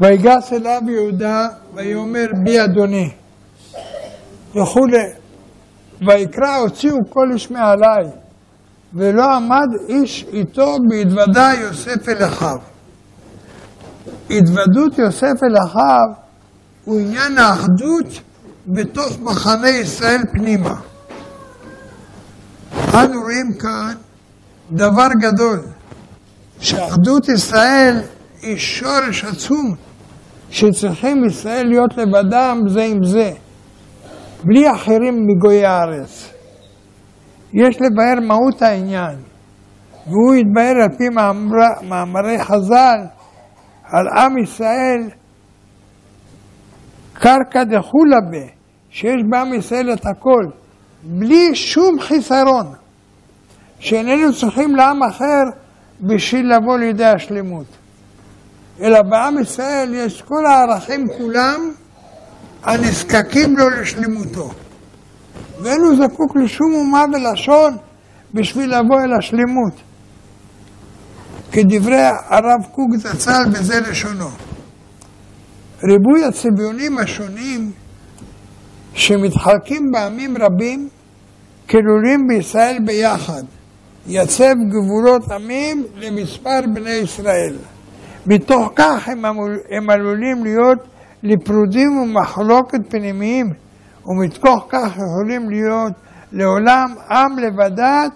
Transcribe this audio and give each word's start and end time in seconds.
ויגש 0.00 0.52
אליו 0.52 0.80
יהודה 0.88 1.48
ויאמר 1.74 2.26
בי 2.44 2.64
אדוני 2.64 3.10
וכולי 4.50 5.12
ויקרא 6.06 6.56
הוציאו 6.56 6.96
כל 7.08 7.32
איש 7.32 7.50
מעלי 7.50 8.10
ולא 8.94 9.24
עמד 9.36 9.66
איש 9.88 10.26
איתו 10.32 10.76
בהתוודה 10.88 11.50
יוסף 11.60 12.08
אל 12.08 12.24
אחיו. 12.24 12.58
התוודות 14.30 14.98
יוסף 14.98 15.42
אל 15.42 15.56
אחיו 15.66 16.22
הוא 16.84 17.00
עניין 17.00 17.38
האחדות 17.38 18.20
בתוך 18.66 19.20
מחנה 19.20 19.68
ישראל 19.68 20.22
פנימה. 20.32 20.74
אנו 22.94 23.20
רואים 23.20 23.58
כאן 23.60 23.94
דבר 24.72 25.08
גדול, 25.20 25.60
שאחדות 26.60 27.28
ישראל 27.28 28.00
היא 28.42 28.56
שורש 28.56 29.24
עצום 29.24 29.74
שצריכים 30.50 31.24
ישראל 31.24 31.66
להיות 31.66 31.96
לבדם 31.96 32.58
זה 32.66 32.84
עם 32.84 33.04
זה, 33.04 33.32
בלי 34.44 34.70
אחרים 34.70 35.14
מגויי 35.26 35.66
הארץ. 35.66 36.32
יש 37.52 37.76
לבאר 37.76 38.26
מהות 38.26 38.62
העניין, 38.62 39.16
והוא 40.06 40.34
יתבאר 40.34 40.82
על 40.82 40.98
פי 40.98 41.08
מאמר, 41.08 41.88
מאמרי 41.88 42.38
חז"ל 42.44 42.98
על 43.84 44.08
עם 44.08 44.38
ישראל 44.38 45.08
קרקע 47.12 47.64
דחולה 47.64 48.20
בה, 48.30 48.46
שיש 48.90 49.22
בעם 49.30 49.54
ישראל 49.54 49.92
את 49.92 50.06
הכל, 50.06 50.44
בלי 51.02 51.54
שום 51.54 52.00
חיסרון, 52.00 52.66
שאיננו 53.78 54.32
צריכים 54.32 54.76
לעם 54.76 55.02
אחר 55.02 55.42
בשביל 56.00 56.56
לבוא 56.56 56.78
לידי 56.78 57.04
השלמות. 57.04 57.81
אלא 58.82 59.02
בעם 59.02 59.38
ישראל 59.38 59.94
יש 59.94 60.22
כל 60.22 60.46
הערכים 60.46 61.06
כולם 61.18 61.72
הנזקקים 62.62 63.56
לו 63.56 63.70
לשלמותו. 63.70 64.50
ואין 65.62 65.80
הוא 65.80 65.96
זקוק 65.96 66.36
לשום 66.44 66.74
אומה 66.74 67.04
ולשון 67.12 67.76
בשביל 68.34 68.66
לבוא 68.66 69.00
אל 69.00 69.12
השלמות. 69.18 69.74
כדברי 71.52 72.02
הרב 72.28 72.66
קוק 72.72 72.96
זצ"ל 72.96 73.42
בזה 73.52 73.80
לשונו. 73.80 74.28
ריבוי 75.84 76.24
הצביונים 76.28 76.98
השונים 76.98 77.72
שמתחלקים 78.94 79.90
בעמים 79.92 80.36
רבים 80.36 80.88
כלולים 81.70 82.20
בישראל 82.28 82.78
ביחד, 82.86 83.42
יצב 84.06 84.54
גבולות 84.68 85.30
עמים 85.32 85.84
למספר 85.96 86.60
בני 86.74 86.90
ישראל. 86.90 87.56
מתוך 88.26 88.72
כך 88.76 89.08
הם, 89.08 89.24
הם 89.70 89.90
עלולים 89.90 90.44
להיות 90.44 90.78
לפרודים 91.22 91.98
ומחלוקת 91.98 92.78
פנימיים, 92.90 93.46
ומתוך 94.06 94.66
כך 94.68 94.88
יכולים 94.92 95.50
להיות 95.50 95.92
לעולם 96.32 96.94
עם 97.10 97.38
לבדת, 97.38 98.12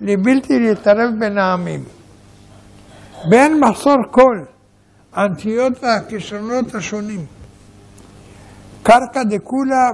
לבלתי 0.00 0.58
להתערב 0.60 1.10
בין 1.18 1.38
העמים. 1.38 1.80
בין 3.30 3.60
מחסור 3.60 3.96
כל, 4.10 4.38
הנטיות 5.12 5.72
והכישרונות 5.82 6.74
השונים. 6.74 7.20
קרקע 8.82 9.22
דקולה 9.22 9.90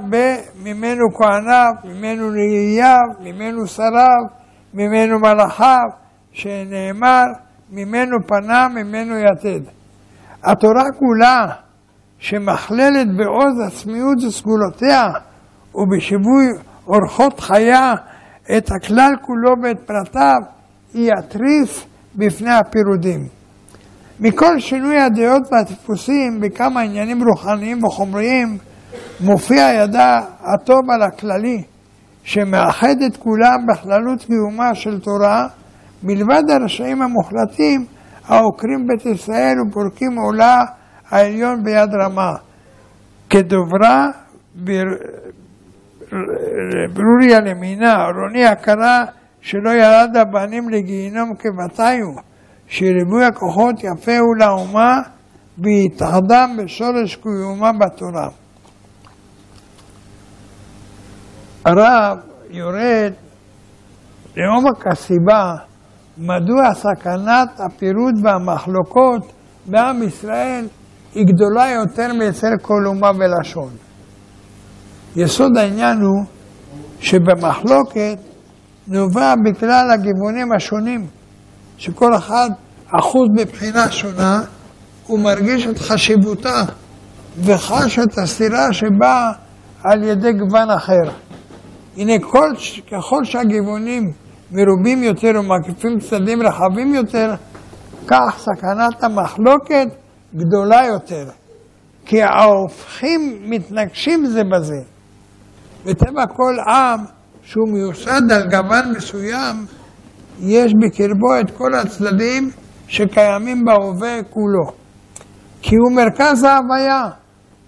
ממנו 0.62 1.14
כהניו, 1.14 1.72
ממנו 1.84 2.30
נהייו, 2.30 2.98
ממנו 3.20 3.66
שריו, 3.66 4.24
ממנו 4.74 5.18
מלאכיו, 5.18 5.88
שנאמר 6.32 7.24
ממנו 7.74 8.16
פנה, 8.26 8.68
ממנו 8.68 9.14
יתד. 9.18 9.60
התורה 10.44 10.84
כולה, 10.98 11.46
שמכללת 12.18 13.06
בעוז 13.16 13.60
עצמיות 13.66 14.24
וסגולותיה 14.26 15.02
ובשיווי 15.74 16.46
אורחות 16.86 17.40
חיה 17.40 17.92
את 18.56 18.70
הכלל 18.72 19.10
כולו 19.20 19.50
ואת 19.62 19.80
פרטיו, 19.86 20.38
היא 20.94 21.10
התריס 21.18 21.86
בפני 22.14 22.50
הפירודים. 22.50 23.20
מכל 24.20 24.60
שינוי 24.60 25.00
הדעות 25.00 25.42
והדפוסים 25.52 26.40
בכמה 26.40 26.80
עניינים 26.80 27.18
רוחניים 27.28 27.84
וחומריים, 27.84 28.58
מופיע 29.20 29.70
ידה 29.82 30.20
הטוב 30.40 30.90
על 30.94 31.02
הכללי, 31.02 31.62
שמאחד 32.22 33.02
את 33.06 33.16
כולם 33.16 33.66
בכללות 33.68 34.24
קיומה 34.24 34.74
של 34.74 35.00
תורה, 35.00 35.46
מלבד 36.04 36.42
הרשעים 36.50 37.02
המוחלטים 37.02 37.86
העוקרים 38.26 38.86
בית 38.86 39.06
ישראל 39.06 39.54
ופורקים 39.60 40.18
עולה 40.18 40.64
העליון 41.10 41.64
ביד 41.64 41.94
רמה. 42.02 42.32
כדוברה 43.30 44.10
ברוריה 46.94 47.40
למינה, 47.40 47.94
רוני 48.04 48.46
הכרה 48.46 49.04
שלא 49.40 49.70
ירד 49.70 50.16
הבנים 50.16 50.68
לגיהינום 50.68 51.34
כבתיו, 51.38 52.06
שריבוי 52.66 53.24
הכוחות 53.24 53.76
יפה 53.78 54.18
הוא 54.18 54.36
לאומה 54.36 55.00
והתאחדם 55.58 56.56
בשורש 56.58 57.16
קיומה 57.16 57.72
בתורה. 57.72 58.28
הרב 61.64 62.18
יורד 62.50 63.12
לעומק 64.36 64.86
הסיבה 64.86 65.54
מדוע 66.18 66.74
סכנת 66.74 67.60
הפירוד 67.60 68.14
והמחלוקות 68.22 69.32
בעם 69.66 70.02
ישראל 70.02 70.66
היא 71.14 71.26
גדולה 71.26 71.70
יותר 71.70 72.12
מאצל 72.12 72.52
כל 72.62 72.86
אומה 72.86 73.10
ולשון. 73.18 73.70
יסוד 75.16 75.56
העניין 75.56 76.00
הוא 76.00 76.24
שבמחלוקת 77.00 78.18
נובע 78.88 79.34
בכלל 79.44 79.90
הגיוונים 79.90 80.52
השונים, 80.56 81.06
שכל 81.78 82.14
אחד 82.16 82.50
אחוז 82.98 83.28
מבחינה 83.40 83.90
שונה, 83.90 84.40
הוא 85.06 85.18
מרגיש 85.18 85.66
את 85.66 85.78
חשיבותה 85.78 86.62
וחש 87.44 87.98
את 87.98 88.18
הסתירה 88.18 88.72
שבאה 88.72 89.32
על 89.84 90.02
ידי 90.02 90.32
גוון 90.32 90.70
אחר. 90.70 91.10
הנה, 91.96 92.12
כל, 92.18 92.48
ככל 92.92 93.24
שהגיוונים 93.24 94.12
מרובים 94.54 95.02
יותר 95.02 95.30
ומקיפים 95.38 95.98
צדדים 95.98 96.42
רחבים 96.42 96.94
יותר, 96.94 97.34
כך 98.06 98.38
סכנת 98.38 99.04
המחלוקת 99.04 99.88
גדולה 100.34 100.86
יותר. 100.86 101.24
כי 102.06 102.22
ההופכים 102.22 103.38
מתנגשים 103.44 104.26
זה 104.26 104.42
בזה. 104.44 104.80
וטבע 105.84 106.26
כל 106.26 106.56
עם 106.66 107.00
שהוא 107.42 107.68
מיוסד 107.72 108.32
על 108.32 108.48
גוון 108.50 108.92
מסוים, 108.96 109.56
יש 110.40 110.72
בקרבו 110.82 111.40
את 111.40 111.50
כל 111.50 111.74
הצדדים 111.74 112.50
שקיימים 112.88 113.64
בהווה 113.64 114.22
כולו. 114.30 114.72
כי 115.62 115.76
הוא 115.76 115.96
מרכז 115.96 116.42
ההוויה, 116.44 117.02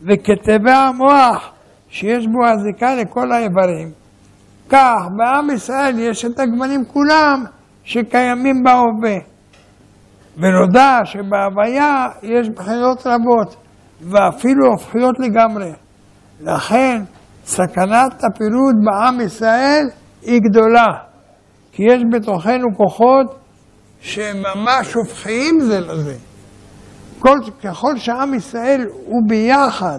וכטבע 0.03 0.75
המוח 0.75 1.51
שיש 1.89 2.27
בו 2.27 2.47
הזיקה 2.47 2.95
לכל 2.95 3.33
האיברים. 3.33 4.06
כך 4.69 5.09
בעם 5.17 5.51
ישראל 5.51 5.99
יש 5.99 6.25
את 6.25 6.41
הגוונים 6.41 6.85
כולם 6.85 7.45
שקיימים 7.85 8.63
בהווה. 8.65 9.17
ונודע 10.39 11.01
שבהוויה 11.05 12.07
יש 12.23 12.49
בחינות 12.49 13.07
רבות, 13.07 13.57
ואפילו 14.01 14.67
הופכיות 14.67 15.15
לגמרי. 15.19 15.73
לכן 16.41 17.03
סכנת 17.45 18.25
הפירוד 18.25 18.75
בעם 18.85 19.21
ישראל 19.21 19.89
היא 20.23 20.41
גדולה, 20.51 20.87
כי 21.73 21.83
יש 21.83 22.03
בתוכנו 22.13 22.67
כוחות 22.77 23.39
שממש 24.01 24.95
הופכיים 24.95 25.61
זה 25.61 25.81
לזה. 25.81 26.15
כל, 27.19 27.39
ככל 27.65 27.97
שעם 27.97 28.35
ישראל 28.35 28.87
הוא 29.07 29.23
ביחד, 29.29 29.99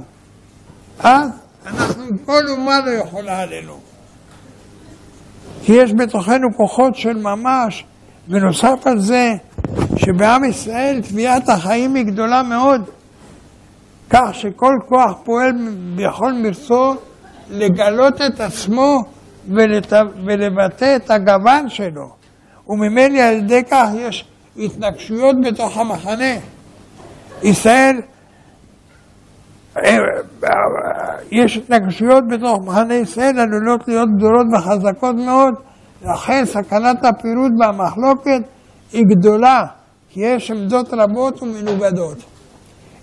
אז 0.99 1.29
אנחנו, 1.65 2.03
כל 2.25 2.41
אומה 2.49 2.79
לא 2.85 2.91
יכולה 2.91 3.39
עלינו. 3.41 3.86
כי 5.67 5.73
יש 5.73 5.93
בתוכנו 5.93 6.47
כוחות 6.57 6.95
של 6.95 7.17
ממש, 7.17 7.85
ונוסף 8.29 8.87
על 8.87 8.99
זה, 8.99 9.33
שבעם 9.95 10.43
ישראל 10.43 11.01
תביעת 11.01 11.49
החיים 11.49 11.95
היא 11.95 12.03
גדולה 12.03 12.43
מאוד, 12.43 12.81
כך 14.09 14.29
שכל 14.33 14.73
כוח 14.87 15.17
פועל 15.23 15.51
בכל 15.95 16.33
מרצו 16.33 16.95
לגלות 17.49 18.21
את 18.21 18.39
עצמו 18.39 19.03
ולת... 19.49 19.93
ולבטא 20.25 20.95
את 20.95 21.11
הגוון 21.11 21.69
שלו, 21.69 22.09
וממילא 22.67 23.19
על 23.19 23.33
ידי 23.33 23.63
כך 23.71 23.87
יש 23.97 24.25
התנגשויות 24.57 25.35
בתוך 25.45 25.77
המחנה. 25.77 26.35
ישראל, 27.43 28.01
יש 31.31 31.57
התנגשויות 31.57 32.23
בתוך 32.29 32.59
מחנה 32.65 32.93
ישראל 32.93 33.39
עלולות 33.39 33.87
להיות 33.87 34.09
גדולות 34.17 34.47
וחזקות 34.53 35.15
מאוד, 35.15 35.53
לכן 36.01 36.45
סכנת 36.45 37.05
הפירוד 37.05 37.51
והמחלוקת 37.59 38.41
היא 38.93 39.03
גדולה, 39.09 39.65
כי 40.09 40.19
יש 40.19 40.51
עמדות 40.51 40.93
רבות 40.93 41.43
ומנוגדות. 41.43 42.17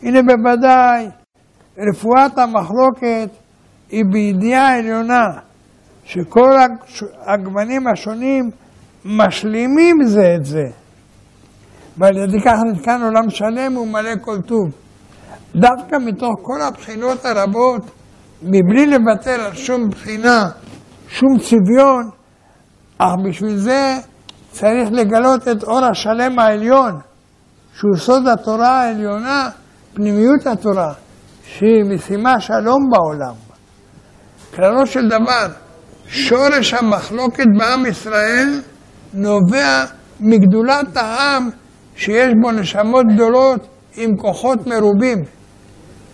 הנה 0.03 0.21
בוודאי, 0.23 1.09
רפואת 1.79 2.39
המחלוקת 2.39 3.29
היא 3.91 4.05
בידיעה 4.13 4.79
עליונה, 4.79 5.25
שכל 6.05 6.51
הגוונים 7.27 7.87
השונים 7.87 8.51
משלימים 9.05 9.97
זה 10.05 10.35
את 10.37 10.45
זה. 10.45 10.65
ועל 11.99 12.17
ידי 12.17 12.41
כך 12.45 12.59
נתקן 12.73 13.03
עולם 13.03 13.31
שלם 13.31 13.77
ומלא 13.77 14.11
כל 14.21 14.41
טוב. 14.41 14.84
דווקא 15.57 15.97
מתוך 16.01 16.35
כל 16.43 16.63
הבחינות 16.63 17.25
הרבות, 17.25 17.83
מבלי 18.43 18.87
לוותר 18.87 19.41
על 19.41 19.55
שום 19.55 19.91
בחינה, 19.91 20.49
שום 21.09 21.39
צביון, 21.39 22.11
אך 22.99 23.13
בשביל 23.29 23.57
זה 23.57 23.99
צריך 24.51 24.89
לגלות 24.93 25.49
את 25.49 25.63
אור 25.63 25.85
השלם 25.85 26.39
העליון, 26.39 27.01
שהוא 27.75 27.97
סוד 27.97 28.29
התורה 28.29 28.81
העליונה, 28.83 29.51
פנימיות 29.95 30.47
התורה, 30.47 30.93
שהיא 31.45 31.85
משימה 31.95 32.41
שלום 32.41 32.91
בעולם. 32.91 33.35
כללו 34.55 34.87
של 34.87 35.09
דבר, 35.09 35.47
שורש 36.07 36.75
המחלוקת 36.75 37.47
בעם 37.59 37.87
ישראל 37.87 38.61
נובע 39.15 39.85
מגדולת 40.21 40.97
העם 40.97 41.49
שיש 41.97 42.33
בו 42.43 42.53
נשמות 42.53 43.05
גדולות 43.15 43.67
עם 43.97 44.17
כוחות 44.17 44.67
מרובים, 44.67 45.19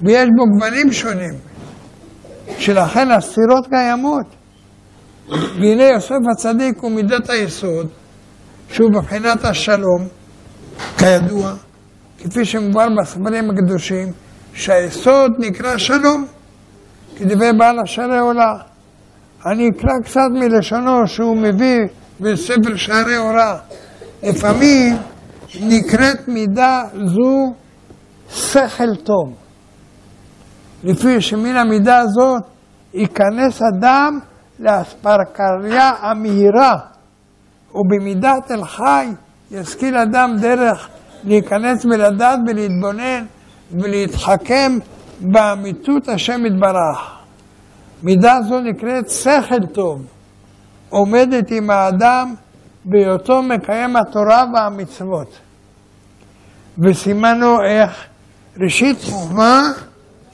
ויש 0.02 0.28
בו 0.36 0.44
גוונים 0.54 0.92
שונים, 0.92 1.34
שלכן 2.58 3.10
הסתירות 3.10 3.66
קיימות. 3.70 4.26
והנה 5.28 5.84
יוסף 5.84 6.14
הצדיק 6.32 6.78
הוא 6.78 6.90
מידת 6.90 7.30
היסוד, 7.30 7.88
שהוא 8.72 8.90
בבחינת 8.90 9.44
השלום, 9.44 10.08
כידוע, 10.98 11.54
כפי 12.18 12.44
שמובן 12.44 12.96
בספרים 12.96 13.50
הקדושים, 13.50 14.12
שהיסוד 14.54 15.32
נקרא 15.38 15.76
שלום, 15.76 16.26
כדברי 17.16 17.52
בעל 17.58 17.76
השערי 17.84 18.18
עולה. 18.18 18.54
אני 19.46 19.68
אקרא 19.68 19.92
קצת 20.04 20.30
מלשונו 20.34 21.06
שהוא 21.06 21.36
מביא 21.36 21.78
בספר 22.20 22.76
שערי 22.76 23.16
אורה. 23.18 23.58
לפעמים 24.22 24.96
נקראת 25.60 26.28
מידה 26.28 26.82
זו 27.04 27.54
שכל 28.30 28.96
טוב. 29.04 29.39
לפי 30.84 31.20
שמן 31.20 31.56
המידה 31.56 31.98
הזאת 31.98 32.42
ייכנס 32.94 33.62
אדם 33.62 34.18
לאספרקריה 34.60 35.90
המהירה, 36.00 36.76
ובמידת 37.74 38.50
אל 38.50 38.64
חי 38.64 39.06
ישכיל 39.50 39.96
אדם 39.96 40.36
דרך 40.40 40.88
להיכנס 41.24 41.84
ולדעת 41.84 42.38
ולהתבונן 42.46 43.24
ולהתחכם 43.70 44.78
באמיתות 45.20 46.08
השם 46.08 46.46
יתברך. 46.46 47.18
מידה 48.02 48.38
זו 48.48 48.60
נקראת 48.60 49.10
שכל 49.10 49.66
טוב, 49.72 50.02
עומדת 50.88 51.50
עם 51.50 51.70
האדם 51.70 52.34
בהיותו 52.84 53.42
מקיים 53.42 53.96
התורה 53.96 54.44
והמצוות. 54.54 55.38
וסימנו 56.78 57.62
איך 57.62 58.06
ראשית 58.60 58.96
חוכמה 59.02 59.62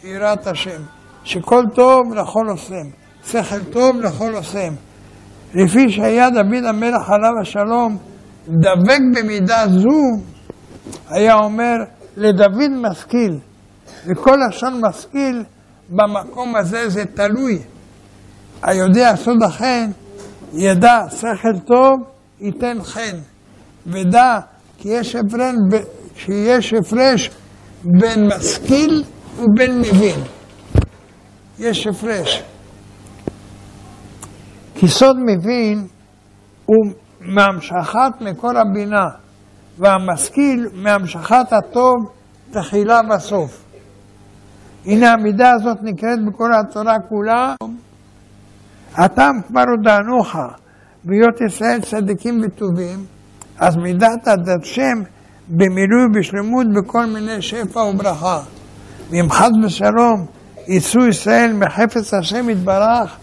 יראת 0.07 0.47
השם, 0.47 0.83
שכל 1.25 1.65
טוב 1.75 2.15
לכל 2.15 2.49
עושים, 2.49 2.91
שכל 3.25 3.65
טוב 3.73 3.97
לכל 3.97 4.35
עושים. 4.35 4.77
לפי 5.55 5.91
שהיה 5.91 6.31
דוד 6.31 6.65
המלך 6.69 7.11
עליו 7.11 7.33
השלום 7.43 7.97
דבק 8.49 9.01
במידה 9.17 9.65
זו, 9.69 10.23
היה 11.11 11.35
אומר 11.35 11.77
לדוד 12.17 12.71
משכיל, 12.91 13.39
וכל 14.07 14.37
לשון 14.49 14.81
משכיל 14.85 15.45
במקום 15.89 16.57
הזה 16.57 16.89
זה 16.89 17.05
תלוי. 17.05 17.59
היודע 18.63 19.17
סוד 19.17 19.43
החן 19.43 19.91
ידע 20.53 21.01
שכל 21.11 21.59
טוב 21.67 22.01
ייתן 22.41 22.83
חן, 22.83 23.17
ודע 23.87 24.39
כי 24.79 24.89
יש 24.89 25.17
הפרש, 25.17 25.55
שיש 26.17 26.75
הפרש 26.75 27.31
בין 27.85 28.27
משכיל 28.27 29.05
ובין 29.39 29.79
מבין. 29.79 30.21
יש 31.59 31.87
הפרש. 31.87 32.43
כי 34.75 34.89
סוד 34.89 35.17
מבין 35.27 35.87
הוא 36.67 36.93
מהמשכת 37.21 38.13
מקור 38.21 38.51
הבינה, 38.59 39.07
והמשכיל 39.79 40.69
מהמשכת 40.75 41.53
הטוב 41.53 41.95
תחילה 42.51 43.01
בסוף. 43.11 43.63
הנה 44.87 45.13
המידה 45.13 45.51
הזאת 45.51 45.77
נקראת 45.83 46.19
בכל 46.27 46.51
התורה 46.55 46.97
כולה. 47.09 47.55
הטעם 48.95 49.43
כבר 49.49 49.65
הודענוך, 49.77 50.37
בהיות 51.05 51.41
ישראל 51.47 51.81
צדיקים 51.81 52.41
וטובים, 52.45 53.05
אז 53.59 53.77
מידת 53.77 54.29
הדת 54.29 54.65
שם 54.65 55.03
במילוי 55.49 56.05
ובשלמות 56.11 56.67
בכל 56.77 57.07
מיני 57.07 57.43
שפע 57.43 57.79
וברכה. 57.79 58.43
ואם 59.11 59.31
חס 59.31 59.51
ושלום 59.65 60.27
יצאו 60.69 61.07
ישראל 61.07 61.53
מחפץ 61.53 62.15
השם 62.15 62.51
יתברך, 62.51 63.17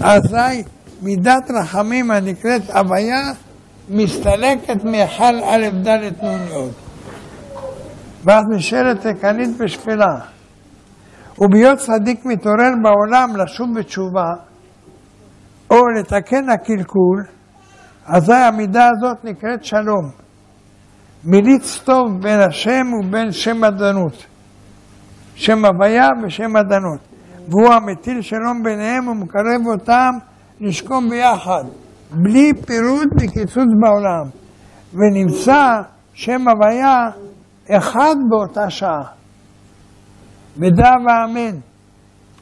אזי 0.00 0.62
מידת 1.02 1.50
רחמים 1.50 2.10
הנקראת 2.10 2.70
הוויה 2.70 3.32
מסתלקת 3.90 4.84
מהיכל 4.84 5.38
א' 5.44 5.68
ד' 5.86 6.24
נ' 6.24 6.46
י'. 6.52 6.88
ואז 8.24 8.44
נשארת 8.56 9.06
ריקנית 9.06 9.50
ושפלה. 9.58 10.18
ובהיות 11.38 11.78
צדיק 11.78 12.24
מתעורר 12.24 12.70
בעולם 12.82 13.36
לשוב 13.36 13.68
בתשובה, 13.78 14.34
או 15.70 15.76
לתקן 15.98 16.50
הקלקול, 16.50 17.24
אזי 18.06 18.32
המידה 18.32 18.88
הזאת 18.96 19.24
נקראת 19.24 19.64
שלום. 19.64 20.10
מיליץ 21.24 21.78
טוב 21.84 22.20
בין 22.22 22.40
השם 22.40 22.86
ובין 23.00 23.32
שם 23.32 23.64
הדנות. 23.64 24.27
שם 25.38 25.64
הוויה 25.64 26.08
ושם 26.22 26.56
הדנות. 26.56 26.98
והוא 27.48 27.74
המטיל 27.74 28.22
שלום 28.22 28.62
ביניהם 28.62 29.08
ומקרב 29.08 29.66
אותם 29.66 30.10
לשכום 30.60 31.10
ביחד, 31.10 31.64
בלי 32.10 32.52
פירוט 32.66 33.08
וקיצוץ 33.20 33.68
בעולם. 33.82 34.24
ונמצא 34.94 35.80
שם 36.14 36.48
הוויה 36.48 37.10
אחד 37.70 38.14
באותה 38.30 38.70
שעה. 38.70 39.02
ודע 40.56 40.90
ואמן 41.06 41.58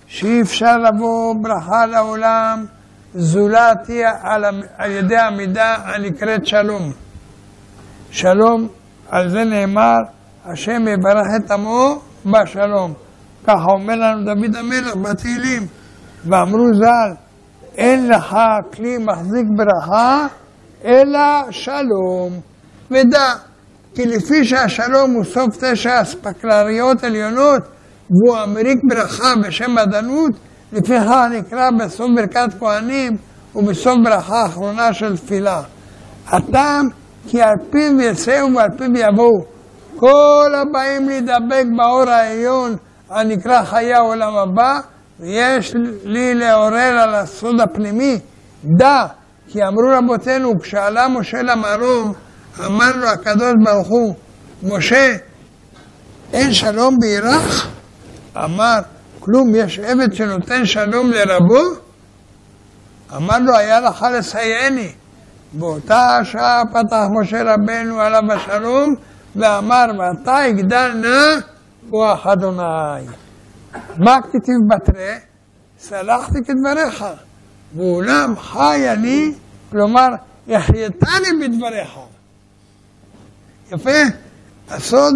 שאי 0.07 0.43
אפשר 0.43 0.77
לבוא 0.79 1.35
ברכה 1.43 1.87
לעולם 1.87 2.65
זולת 3.15 3.89
היא 3.89 4.05
על, 4.23 4.45
על 4.77 4.91
ידי 4.91 5.17
המידה 5.17 5.75
הנקראת 5.75 6.47
שלום. 6.47 6.93
שלום, 8.11 8.69
על 9.11 9.29
זה 9.31 9.45
נאמר, 9.45 9.97
השם 10.45 10.83
יברך 10.89 11.27
את 11.37 11.51
עמו 11.51 12.01
בשלום. 12.27 12.93
ככה 13.47 13.65
אומר 13.69 13.95
לנו 13.97 14.25
דוד 14.25 14.57
המלך 14.57 14.97
בתהילים. 14.97 15.67
ואמרו 16.25 16.75
ז"ל, 16.75 17.15
אין 17.77 18.09
לך 18.09 18.37
כלי 18.75 18.99
מחזיק 18.99 19.47
ברכה, 19.57 20.27
אלא 20.85 21.51
שלום. 21.51 22.41
ודע, 22.91 23.35
כי 23.95 24.07
לפי 24.07 24.45
שהשלום 24.45 25.11
הוא 25.11 25.25
סוף 25.25 25.57
תשע 25.61 26.03
אספקלריות 26.03 27.05
עליונות, 27.05 27.63
והוא 28.11 28.43
אמריק 28.43 28.79
ברכה 28.89 29.33
בשם 29.43 29.79
הדנות, 29.79 30.33
לפיכך 30.73 31.27
נקרא 31.39 31.71
בסוף 31.71 32.11
ברכת 32.17 32.59
כהנים 32.59 33.17
ובסוף 33.55 33.95
ברכה 34.05 34.47
אחרונה 34.47 34.93
של 34.93 35.17
תפילה. 35.17 35.63
הטעם 36.29 36.89
כי 37.29 37.43
על 37.43 37.55
פיו 37.71 38.01
יצאו 38.01 38.55
ועל 38.57 38.71
פיו 38.79 38.89
יבואו. 38.97 39.56
כל 39.97 40.53
הבאים 40.55 41.09
להידבק 41.09 41.65
באור 41.77 42.11
העליון 42.11 42.77
הנקרא 43.11 43.65
חיי 43.65 43.95
העולם 43.95 44.37
הבא, 44.37 44.81
ויש 45.21 45.75
לי 46.05 46.35
לעורר 46.35 46.99
על 47.03 47.15
הסוד 47.15 47.61
הפנימי. 47.61 48.19
דע, 48.65 49.07
כי 49.49 49.63
אמרו 49.63 49.83
רבותינו, 49.99 50.53
כשעלה 50.63 51.09
משה 51.09 51.43
למרום, 51.43 52.13
אמר 52.67 52.97
לו 52.97 53.09
הקדוש 53.09 53.53
ברוך 53.65 53.89
הוא, 53.89 54.15
משה, 54.63 55.17
אין 56.33 56.53
שלום 56.53 56.97
בירך? 57.01 57.69
אמר, 58.37 58.79
כלום, 59.21 59.55
יש 59.55 59.79
עבד 59.79 60.13
שנותן 60.13 60.67
שלום 60.67 61.11
לרבו? 61.11 61.63
אמר 63.17 63.39
לו, 63.39 63.57
היה 63.57 63.81
לך 63.81 64.07
לסייעני. 64.19 64.93
באותה 65.53 66.19
שעה 66.25 66.63
פתח 66.73 67.05
משה 67.21 67.43
רבנו 67.43 68.01
עליו 68.01 68.23
השלום 68.33 68.95
ואמר, 69.37 69.87
ואתה 69.99 70.39
יגדל 70.49 70.93
נא 70.95 71.41
כוח 71.91 72.27
אדוני. 72.27 73.07
מה 73.99 74.19
כתיב 74.23 74.61
בתרי? 74.69 75.15
סלחתי 75.79 76.39
כדבריך, 76.45 77.05
ואולם 77.77 78.35
חי 78.37 78.87
אני, 78.93 79.33
כלומר, 79.71 80.09
יחייתני 80.47 81.29
בדבריך. 81.41 81.99
יפה? 83.73 84.01
הסוד 84.71 85.15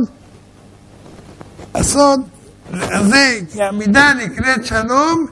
הסוד 1.75 2.21
זה 3.03 3.39
כי 3.53 3.63
המידה 3.63 4.13
נקראת 4.15 4.65
שלום 4.65 5.27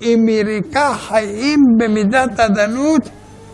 היא 0.00 0.16
מריקה 0.26 0.94
חיים 0.94 1.58
במידת 1.78 2.40
עדנות 2.40 3.02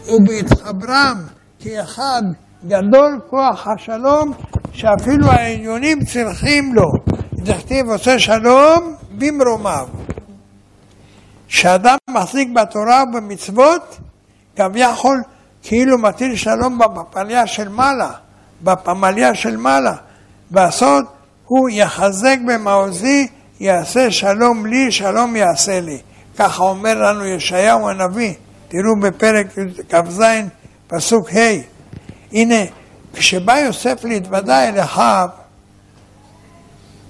ובהתחברם 0.09 1.17
כאחד 1.59 2.23
גדול 2.67 3.21
כוח 3.31 3.67
השלום 3.67 4.33
שאפילו 4.79 5.31
העליונים 5.31 6.05
צריכים 6.05 6.75
לו. 6.75 6.93
דכתיב 7.33 7.91
עושה 7.91 8.19
שלום 8.19 8.95
במרומיו. 9.11 9.89
כשאדם 11.49 11.97
מחזיק 12.11 12.49
בתורה 12.55 13.03
ובמצוות, 13.03 13.99
כביכול 14.57 15.23
כאילו 15.63 15.99
מטיל 15.99 16.37
שלום 16.37 16.79
בפמליה 16.79 17.47
של 17.47 17.69
מעלה, 17.69 18.11
בפמליה 18.63 19.35
של 19.35 19.57
מעלה. 19.57 19.95
והסוד 20.51 21.05
הוא 21.47 21.69
יחזק 21.71 22.37
במעוזי, 22.47 23.27
יעשה 23.61 24.11
שלום 24.11 24.67
לי, 24.67 24.93
שלום 24.93 25.37
יעשה 25.37 25.81
לי. 25.81 25.99
ככה 26.39 26.63
אומר 26.63 26.95
לנו 26.95 27.25
ישעיהו 27.25 27.89
הנביא, 27.89 28.35
תראו 28.69 29.01
בפרק 29.03 29.47
כ"ז, 29.89 30.23
פסוק 30.87 31.31
ה'. 31.33 31.61
הנה, 32.33 32.65
כשבא 33.13 33.59
יוסף 33.59 34.05
להתוודע 34.05 34.69
אל 34.69 34.81
אחיו, 34.81 35.29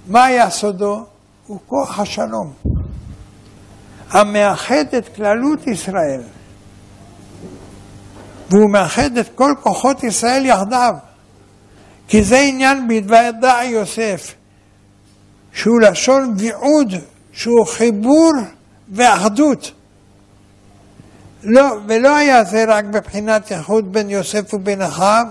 מה 0.07 0.25
היה 0.25 0.51
סודו? 0.51 1.05
הוא 1.47 1.59
כוח 1.67 1.99
השלום, 1.99 2.53
המאחד 4.11 4.95
את 4.99 5.17
כללות 5.17 5.67
ישראל, 5.67 6.21
והוא 8.51 8.73
מאחד 8.73 9.17
את 9.17 9.29
כל 9.35 9.55
כוחות 9.63 10.05
ישראל 10.05 10.47
יחדיו, 10.47 10.95
כי 12.09 12.25
זה 12.25 12.39
עניין 12.39 12.89
בהתוודע 12.89 13.59
יוסף, 13.65 14.35
שהוא 15.53 15.81
לשון 15.81 16.35
ויעוד, 16.37 16.95
שהוא 17.33 17.67
חיבור 17.67 18.33
ואחדות. 18.89 19.73
לא, 21.43 21.79
ולא 21.87 22.17
היה 22.17 22.45
זה 22.45 22.65
רק 22.69 22.85
בבחינת 22.85 23.51
יחוד 23.51 23.93
בין 23.93 24.11
יוסף 24.11 24.55
ובין 24.55 24.83
אחיו, 24.83 25.27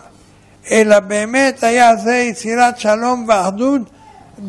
אלא 0.71 0.99
באמת 0.99 1.63
היה 1.63 1.95
זה 1.95 2.15
יצירת 2.15 2.79
שלום 2.79 3.25
ואחדות 3.27 3.81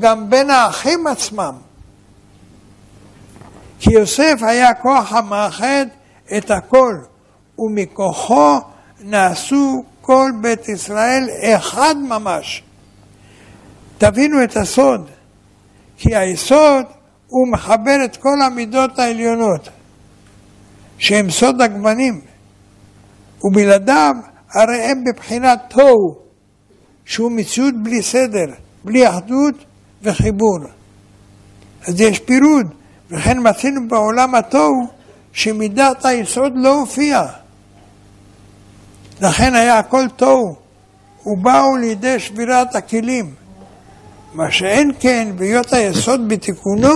גם 0.00 0.30
בין 0.30 0.50
האחים 0.50 1.06
עצמם. 1.06 1.54
כי 3.80 3.90
יוסף 3.92 4.38
היה 4.42 4.74
כוח 4.74 5.12
המאחד 5.12 5.86
את 6.36 6.50
הכל, 6.50 6.94
ומכוחו 7.58 8.58
נעשו 9.00 9.84
כל 10.00 10.30
בית 10.40 10.68
ישראל 10.68 11.28
אחד 11.56 11.94
ממש. 12.08 12.62
תבינו 13.98 14.44
את 14.44 14.56
הסוד, 14.56 15.10
כי 15.96 16.16
היסוד 16.16 16.84
הוא 17.26 17.52
מחבר 17.52 18.04
את 18.04 18.16
כל 18.16 18.42
המידות 18.46 18.98
העליונות, 18.98 19.68
שהם 20.98 21.30
סוד 21.30 21.60
הגוונים, 21.60 22.20
ובלעדיו 23.44 24.14
הרי 24.52 24.82
הם 24.82 25.04
בבחינת 25.04 25.58
תוהו, 25.68 26.14
שהוא 27.04 27.32
מציאות 27.32 27.74
בלי 27.82 28.02
סדר, 28.02 28.46
בלי 28.84 29.08
אחדות 29.08 29.54
וחיבור. 30.02 30.58
אז 31.88 32.00
יש 32.00 32.18
פירוד, 32.18 32.66
וכן 33.10 33.36
מצינו 33.50 33.80
בעולם 33.88 34.34
התוהו 34.34 34.86
שמידת 35.32 36.04
היסוד 36.04 36.52
לא 36.54 36.74
הופיעה. 36.80 37.26
לכן 39.20 39.54
היה 39.54 39.78
הכל 39.78 40.08
תוהו, 40.16 40.56
ובאו 41.26 41.76
לידי 41.76 42.20
שבירת 42.20 42.74
הכלים. 42.74 43.34
מה 44.34 44.50
שאין 44.50 44.90
כן, 45.00 45.28
בהיות 45.36 45.72
היסוד 45.72 46.28
בתיקונו, 46.28 46.94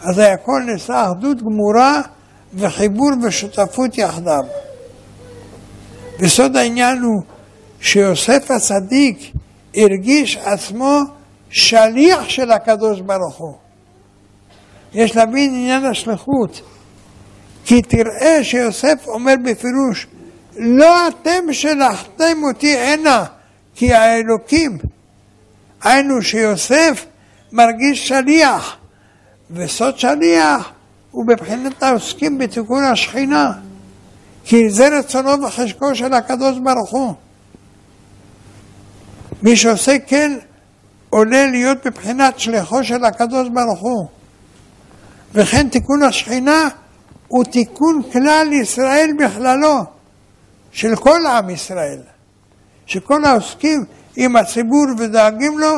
אז 0.00 0.18
הכל 0.18 0.62
נעשה 0.66 1.04
אחדות 1.04 1.42
גמורה 1.42 2.00
וחיבור 2.54 3.10
ושותפות 3.22 3.98
יחדיו. 3.98 4.44
וסוד 6.18 6.56
העניין 6.56 6.98
הוא 6.98 7.22
שיוסף 7.80 8.50
הצדיק 8.50 9.32
הרגיש 9.76 10.36
עצמו 10.36 11.00
שליח 11.50 12.28
של 12.28 12.50
הקדוש 12.50 13.00
ברוך 13.00 13.36
הוא. 13.36 13.54
יש 14.94 15.16
להבין 15.16 15.54
עניין 15.54 15.84
השליחות. 15.84 16.60
כי 17.64 17.82
תראה 17.82 18.44
שיוסף 18.44 19.04
אומר 19.06 19.34
בפירוש, 19.44 20.06
לא 20.56 21.08
אתם 21.08 21.52
שלחתם 21.52 22.44
אותי 22.48 22.76
הנה, 22.78 23.24
כי 23.74 23.94
האלוקים. 23.94 24.78
היינו 25.82 26.22
שיוסף 26.22 27.06
מרגיש 27.52 28.08
שליח, 28.08 28.76
וסוד 29.50 29.98
שליח 29.98 30.70
הוא 31.10 31.26
בבחינת 31.26 31.82
העוסקים 31.82 32.38
בתיקון 32.38 32.84
השכינה. 32.84 33.52
כי 34.48 34.70
זה 34.70 34.88
רצונו 34.98 35.42
וחשקו 35.42 35.94
של 35.94 36.14
הקדוש 36.14 36.58
ברוך 36.58 36.90
הוא. 36.90 37.14
מי 39.42 39.56
שעושה 39.56 39.98
כן 40.06 40.38
עולה 41.10 41.46
להיות 41.46 41.86
בבחינת 41.86 42.38
שליחו 42.38 42.84
של 42.84 43.04
הקדוש 43.04 43.48
ברוך 43.48 43.80
הוא. 43.80 44.06
וכן 45.34 45.68
תיקון 45.68 46.02
השכינה 46.02 46.68
הוא 47.28 47.44
תיקון 47.44 48.02
כלל 48.12 48.48
ישראל 48.62 49.10
בכללו, 49.18 49.84
של 50.72 50.96
כל 50.96 51.26
עם 51.26 51.50
ישראל. 51.50 52.00
שכל 52.86 53.24
העוסקים 53.24 53.84
עם 54.16 54.36
הציבור 54.36 54.86
ודואגים 54.98 55.58
לו 55.58 55.74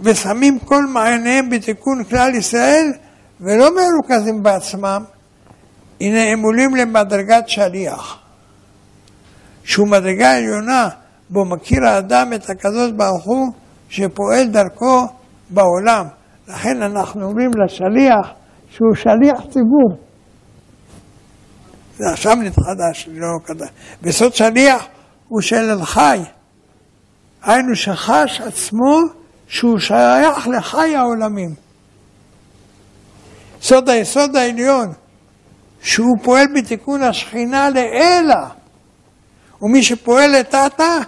ושמים 0.00 0.58
כל 0.58 0.86
מעייניהם 0.86 1.50
בתיקון 1.50 2.04
כלל 2.04 2.34
ישראל 2.34 2.92
ולא 3.40 3.70
מרוכזים 3.76 4.42
בעצמם, 4.42 5.04
הנה 6.00 6.22
הם 6.22 6.42
עולים 6.42 6.76
למדרגת 6.76 7.48
שליח, 7.48 8.18
שהוא 9.64 9.88
מדרגה 9.88 10.36
עליונה, 10.36 10.88
בו 11.30 11.44
מכיר 11.44 11.84
האדם 11.86 12.32
את 12.34 12.50
הקדוש 12.50 12.92
ברוך 12.96 13.24
הוא 13.24 13.52
שפועל 13.88 14.46
דרכו 14.46 15.06
בעולם. 15.50 16.06
לכן 16.48 16.82
אנחנו 16.82 17.26
אומרים 17.26 17.50
לשליח 17.64 18.28
שהוא 18.70 18.94
שליח 18.94 19.40
ציבור. 19.50 19.98
זה 21.96 22.04
עכשיו 22.12 22.34
נתחדש, 22.34 23.08
לא 23.12 23.38
כדאי. 23.44 23.68
וסוד 24.02 24.34
שליח 24.34 24.86
הוא 25.28 25.40
של 25.40 25.70
אלחי. 25.70 26.18
היינו 27.42 27.76
שחש 27.76 28.40
עצמו 28.40 29.00
שהוא 29.48 29.78
שייך 29.78 30.48
לחי 30.48 30.96
העולמים. 30.96 31.54
סוד 33.62 33.88
היסוד 33.88 34.36
העליון 34.36 34.92
שהוא 35.82 36.16
פועל 36.22 36.46
בתיקון 36.56 37.02
השכינה 37.02 37.70
לאלה, 37.70 38.48
ומי 39.62 39.82
שפועל 39.82 40.30
לטאטה 40.30 40.98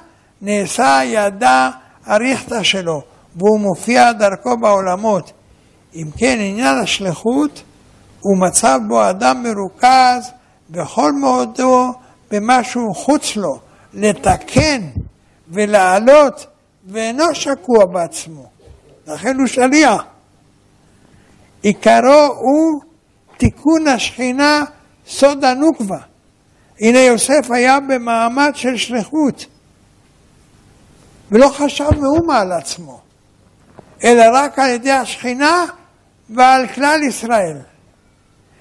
נעשה 0.42 1.00
ידה 1.04 1.70
אריכתא 2.08 2.62
שלו, 2.62 3.02
והוא 3.36 3.60
מופיע 3.60 4.12
דרכו 4.12 4.56
בעולמות. 4.60 5.32
אם 5.94 6.06
כן, 6.16 6.36
עניין 6.40 6.78
השליחות 6.78 7.62
הוא 8.20 8.38
מצב 8.48 8.80
בו 8.88 9.10
אדם 9.10 9.42
מרוכז 9.42 10.30
בכל 10.70 11.12
מאודו 11.12 11.92
במשהו 12.30 12.94
חוץ 12.94 13.36
לו, 13.36 13.58
לתקן 13.94 14.80
ולעלות, 15.48 16.46
ואינו 16.86 17.34
שקוע 17.34 17.84
בעצמו. 17.92 18.46
לכן 19.06 19.36
הוא 19.38 19.46
שליח. 19.46 20.04
עיקרו 21.62 22.26
הוא 22.38 22.91
תיקון 23.42 23.88
השכינה 23.88 24.64
סוד 25.06 25.44
הנוקבה. 25.44 25.98
הנה 26.80 26.98
יוסף 26.98 27.50
היה 27.50 27.80
במעמד 27.80 28.50
של 28.54 28.76
שליחות, 28.76 29.46
ולא 31.30 31.48
חשב 31.48 31.90
מאומה 32.00 32.40
על 32.40 32.52
עצמו, 32.52 33.00
אלא 34.04 34.24
רק 34.34 34.58
על 34.58 34.70
ידי 34.70 34.90
השכינה 34.90 35.64
ועל 36.30 36.66
כלל 36.68 37.02
ישראל. 37.02 37.58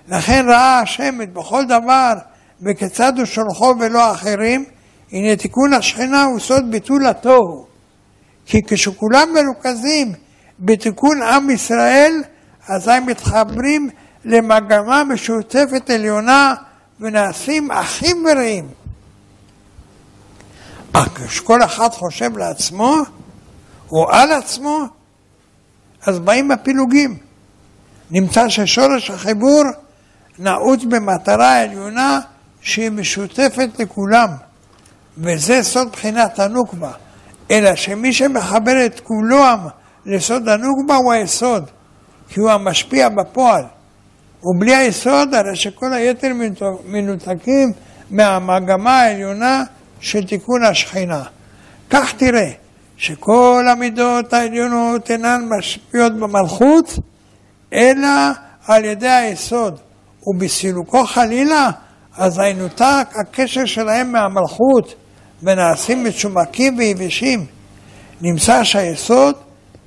לכן 0.08 0.46
ראה 0.48 0.80
השם 0.80 1.22
את 1.22 1.34
בכל 1.34 1.66
דבר 1.66 2.14
וכיצד 2.62 3.18
הוא 3.18 3.26
שולחו 3.26 3.74
ולא 3.80 4.12
אחרים, 4.12 4.66
הנה 5.12 5.36
תיקון 5.36 5.74
השכינה 5.74 6.24
הוא 6.24 6.40
סוד 6.40 6.72
ביטול 6.72 7.08
התוהו. 7.08 7.66
כי 8.46 8.58
כשכולם 8.68 9.28
מרוכזים 9.34 10.14
בתיקון 10.60 11.22
עם 11.22 11.50
ישראל, 11.50 12.22
אזי 12.68 13.00
מתחברים 13.06 13.90
למגמה 14.26 15.04
משותפת 15.04 15.90
עליונה 15.90 16.54
ונעשים 17.00 17.72
אחים 17.72 18.26
ורעים. 18.26 18.68
אך 20.94 21.08
כשכל 21.08 21.64
אחד 21.64 21.90
חושב 21.90 22.38
לעצמו, 22.38 22.96
או 23.92 24.12
על 24.12 24.32
עצמו, 24.32 24.80
אז 26.08 26.20
באים 26.20 26.52
הפילוגים. 26.52 27.18
נמצא 28.12 28.50
ששורש 28.50 29.10
החיבור 29.12 29.64
נעוץ 30.40 30.84
במטרה 30.84 31.62
עליונה 31.62 32.20
שהיא 32.62 32.92
משותפת 32.92 33.70
לכולם, 33.80 34.28
וזה 35.18 35.64
סוד 35.64 35.92
בחינת 35.92 36.40
הנוקבה. 36.40 36.92
אלא 37.52 37.76
שמי 37.76 38.14
שמחבר 38.14 38.86
את 38.86 39.00
כולם 39.00 39.60
ליסוד 40.06 40.50
הנוגבה 40.50 40.96
הוא 40.96 41.14
היסוד, 41.14 41.70
כי 42.30 42.40
הוא 42.40 42.52
המשפיע 42.52 43.10
בפועל. 43.10 43.64
ובלי 44.44 44.76
היסוד, 44.76 45.34
הרי 45.34 45.56
שכל 45.56 45.94
היתר 45.94 46.28
מנותקים 46.86 47.72
מהמגמה 48.12 49.02
העליונה 49.02 49.64
של 50.00 50.24
תיקון 50.24 50.64
השכינה. 50.64 51.24
כך 51.90 52.14
תראה 52.18 52.52
שכל 52.98 53.66
המידות 53.72 54.34
העליונות 54.34 55.12
אינן 55.12 55.42
משפיעות 55.58 56.14
במלכות, 56.14 57.00
אלא 57.74 58.08
על 58.68 58.86
ידי 58.86 59.10
היסוד, 59.10 59.80
ובסילוקו 60.28 61.06
חלילה, 61.06 61.70
אז 62.18 62.40
הינותק 62.40 63.08
הקשר 63.22 63.66
שלהם 63.66 64.12
מהמלכות, 64.12 64.96
ונעשים 65.44 66.04
מצומקים 66.04 66.78
ויבשים. 66.78 67.46
נמצא 68.22 68.64
שהיסוד 68.64 69.36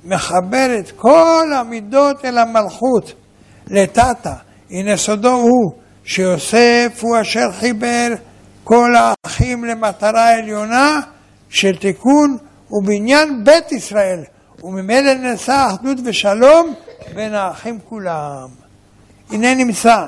מחבר 0.05 0.67
את 0.79 0.91
כל 0.91 1.45
המידות 1.59 2.25
אל 2.25 2.37
המלכות, 2.37 3.13
לטאטה. 3.67 4.33
הנה 4.69 4.97
סודו 4.97 5.31
הוא 5.33 5.71
שיוסף 6.03 6.99
הוא 7.01 7.21
אשר 7.21 7.51
חיבר 7.51 8.07
כל 8.63 8.93
האחים 8.95 9.65
למטרה 9.65 10.33
עליונה 10.33 10.99
של 11.49 11.75
תיקון 11.75 12.37
ובניין 12.71 13.43
בית 13.43 13.71
ישראל, 13.71 14.23
וממילא 14.63 15.13
נעשה 15.13 15.67
אחדות 15.67 15.97
ושלום 16.05 16.73
בין 17.15 17.33
האחים 17.33 17.79
כולם. 17.89 18.47
הנה 19.29 19.55
נמצא 19.55 20.05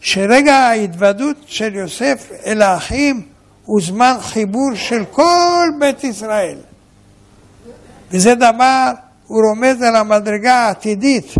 שרגע 0.00 0.54
ההתוודות 0.54 1.36
של 1.46 1.74
יוסף 1.74 2.30
אל 2.46 2.62
האחים 2.62 3.22
הוא 3.64 3.80
זמן 3.82 4.14
חיבור 4.20 4.74
של 4.74 5.04
כל 5.10 5.68
בית 5.80 6.04
ישראל. 6.04 6.58
וזה 8.10 8.34
דבר, 8.34 8.90
הוא 9.26 9.40
רומז 9.48 9.82
על 9.82 9.96
המדרגה 9.96 10.54
העתידית, 10.54 11.34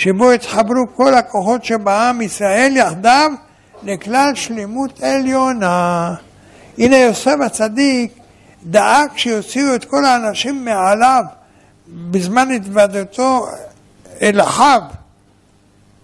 שבו 0.00 0.30
התחברו 0.30 0.86
כל 0.94 1.14
הכוחות 1.14 1.64
שבעם 1.64 2.20
ישראל 2.20 2.72
יחדיו 2.76 3.30
לכלל 3.82 4.32
שלמות 4.34 5.02
עליונה. 5.02 6.14
הנה 6.78 6.96
יוסף 6.96 7.36
הצדיק 7.46 8.12
דאג 8.64 9.10
שיוציאו 9.16 9.74
את 9.74 9.84
כל 9.84 10.04
האנשים 10.04 10.64
מעליו 10.64 11.24
בזמן 11.88 12.50
התוודתו 12.50 13.46
אל 14.22 14.40
אחיו, 14.40 14.82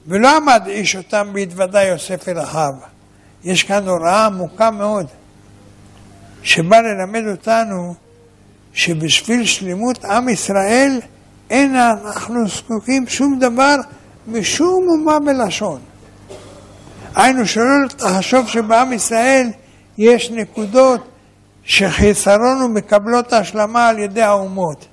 ולא 0.06 0.36
עמד 0.36 0.62
איש 0.66 0.96
אותם 0.96 1.30
בהתוודה 1.32 1.82
יוסף 1.82 2.28
אל 2.28 2.40
אחיו. 2.40 2.72
יש 3.44 3.62
כאן 3.62 3.88
הוראה 3.88 4.26
עמוקה 4.26 4.70
מאוד, 4.70 5.06
שבאה 6.42 6.82
ללמד 6.82 7.22
אותנו 7.30 7.94
שבשביל 8.72 9.46
שלמות 9.46 10.04
עם 10.04 10.28
ישראל 10.28 11.00
אין 11.50 11.76
אנחנו 11.76 12.48
זקוקים 12.48 13.06
שום 13.08 13.38
דבר 13.38 13.76
משום 14.28 14.84
אומה 14.88 15.18
בלשון. 15.18 15.80
היינו 17.14 17.46
שלא 17.46 17.88
תחשוב 17.88 18.48
שבעם 18.48 18.92
ישראל 18.92 19.50
יש 19.98 20.30
נקודות 20.30 21.08
שחיסרון 21.64 22.62
ומקבלות 22.62 23.32
השלמה 23.32 23.88
על 23.88 23.98
ידי 23.98 24.22
האומות, 24.22 24.86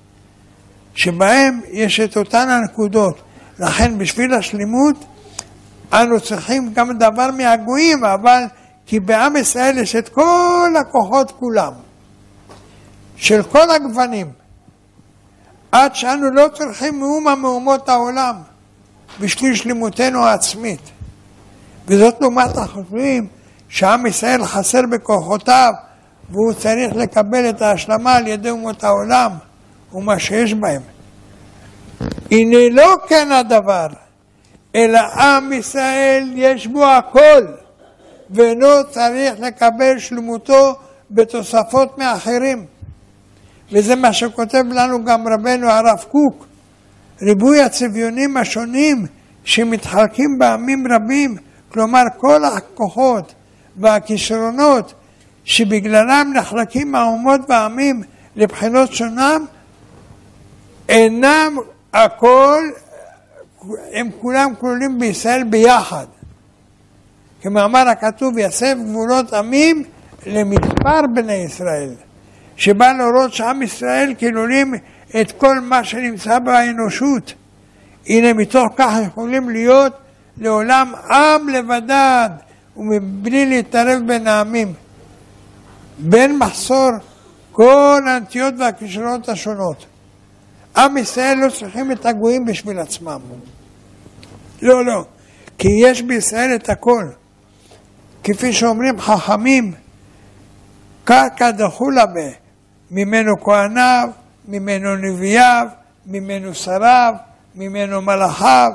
שבהם 0.96 1.62
יש 1.72 2.00
את 2.00 2.18
אותן 2.18 2.50
הנקודות. 2.50 3.22
לכן 3.60 3.98
בשביל 3.98 4.34
השלמות 4.34 5.06
אנו 5.94 6.20
צריכים 6.20 6.74
גם 6.74 6.98
דבר 6.98 7.32
מהגויים, 7.32 8.06
אבל 8.06 8.44
כי 8.86 9.00
בעם 9.00 9.36
ישראל 9.36 9.78
יש 9.78 9.96
את 9.96 10.10
כל 10.10 10.74
הכוחות 10.82 11.32
כולם, 11.32 11.72
של 13.16 13.44
כל 13.44 13.72
הגוונים, 13.72 14.28
עד 15.74 15.96
שאנו 15.96 16.32
לא 16.32 16.48
צריכים 16.54 17.00
מאומה 17.00 17.36
מאומות 17.36 17.90
העולם 17.90 18.36
בשביל 19.20 19.56
שלמותנו 19.56 20.26
העצמית. 20.26 20.80
וזאת 21.88 22.22
לעומת 22.22 22.58
החושבים 22.58 23.28
שעם 23.70 24.06
ישראל 24.06 24.46
חסר 24.46 24.82
בכוחותיו 24.92 25.74
והוא 26.30 26.54
צריך 26.54 26.96
לקבל 26.96 27.50
את 27.50 27.62
ההשלמה 27.62 28.16
על 28.16 28.28
ידי 28.28 28.50
אומות 28.50 28.84
העולם 28.84 29.32
ומה 29.94 30.20
שיש 30.20 30.54
בהם. 30.54 30.82
הנה 32.32 32.70
לא 32.72 32.96
כן 33.08 33.32
הדבר, 33.32 33.88
אלא 34.76 35.00
עם 35.00 35.54
ישראל 35.54 36.32
יש 36.36 36.68
בו 36.68 36.86
הכל, 36.86 37.46
ואינו 38.30 38.68
צריך 38.90 39.40
לקבל 39.40 40.00
שלמותו 40.00 40.76
בתוספות 41.12 41.98
מאחרים. 41.98 42.73
וזה 43.74 43.96
מה 43.96 44.14
שכותב 44.14 44.64
לנו 44.72 45.06
גם 45.06 45.28
רבנו 45.28 45.70
הרב 45.70 46.04
קוק. 46.12 46.46
ריבוי 47.22 47.62
הצביונים 47.62 48.38
השונים 48.38 49.06
שמתחלקים 49.44 50.40
בעמים 50.40 50.86
רבים, 50.92 51.36
כלומר 51.70 52.04
כל 52.18 52.46
הכוחות 52.46 53.34
והכישרונות 53.78 54.94
שבגללם 55.44 56.34
נחלקים 56.36 56.96
האומות 56.96 57.42
והעמים 57.50 58.02
לבחינות 58.36 58.94
שונם, 58.94 59.46
אינם 60.90 61.58
הכל, 61.94 62.64
הם 63.94 64.10
כולם 64.22 64.54
כלולים 64.60 65.00
בישראל 65.00 65.44
ביחד. 65.44 66.06
כמאמר 67.42 67.90
הכתוב, 67.90 68.38
יסב 68.38 68.76
גבולות 68.86 69.34
עמים 69.34 69.84
למספר 70.26 71.02
בני 71.14 71.34
ישראל, 71.34 71.90
שבא 72.58 72.94
להורות 72.94 73.34
שעם 73.34 73.62
ישראל 73.62 74.14
כלולים 74.20 74.74
את 75.22 75.32
כל 75.32 75.60
מה 75.60 75.84
שנמצא 75.84 76.40
באנושות. 76.40 77.34
הנה 78.08 78.34
מתוך 78.34 78.68
כך 78.76 78.94
יכולים 79.08 79.50
להיות 79.50 79.94
לעולם 80.38 80.94
עם 81.10 81.50
לבדד 81.50 82.30
ומבלי 82.78 83.46
להתערב 83.46 84.02
בין 84.08 84.28
העמים. 84.28 84.74
בין 86.00 86.38
מחסור 86.38 86.90
כל 87.52 88.02
הנטיות 88.08 88.54
והכישרונות 88.60 89.30
השונות. 89.30 89.86
עם 90.78 90.98
ישראל 90.98 91.38
לא 91.38 91.50
צריכים 91.50 91.92
את 91.92 92.06
הגויים 92.06 92.46
בשביל 92.46 92.80
עצמם. 92.80 93.20
לא, 94.62 94.86
לא. 94.86 95.06
כי 95.58 95.68
יש 95.86 96.02
בישראל 96.02 96.56
את 96.56 96.70
הכל. 96.70 97.06
כפי 98.24 98.54
שאומרים 98.54 99.02
חכמים, 99.02 99.74
קרקע 101.04 101.52
דחולה 101.52 102.06
ב, 102.06 102.20
ממנו 102.94 103.44
כהניו, 103.44 104.10
ממנו 104.48 104.96
נביאיו, 104.96 105.68
ממנו 106.06 106.56
שריו, 106.56 107.14
ממנו 107.56 108.02
מלאכיו, 108.02 108.72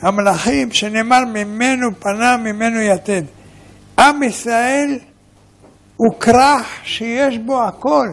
המלאכים, 0.00 0.72
שנאמר 0.72 1.24
ממנו 1.24 1.88
פנה, 1.98 2.36
ממנו 2.36 2.80
יתד. 2.80 3.22
עם 3.98 4.22
ישראל 4.22 4.98
הוא 5.96 6.20
כרך 6.20 6.66
שיש 6.82 7.38
בו 7.38 7.64
הכל. 7.64 8.08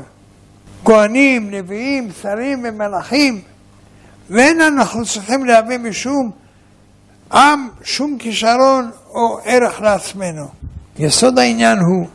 כהנים, 0.85 1.51
נביאים, 1.51 2.09
שרים 2.21 2.63
ומלאכים, 2.63 3.41
ואין 4.29 4.61
אנחנו 4.61 5.05
צריכים 5.05 5.45
להביא 5.45 5.77
משום 5.77 6.31
עם 7.33 7.67
שום 7.83 8.17
כישרון 8.19 8.91
או 9.09 9.39
ערך 9.43 9.81
לעצמנו. 9.81 10.45
יסוד 10.99 11.39
העניין 11.39 11.77
הוא 11.77 12.07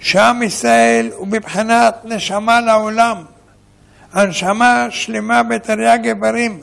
שעם 0.00 0.42
ישראל 0.42 1.10
הוא 1.16 1.26
בבחינת 1.26 1.94
נשמה 2.04 2.60
לעולם, 2.60 3.16
הנשמה 4.12 4.86
שלמה 4.90 5.42
בתרי"ג 5.42 6.06
איברים, 6.06 6.60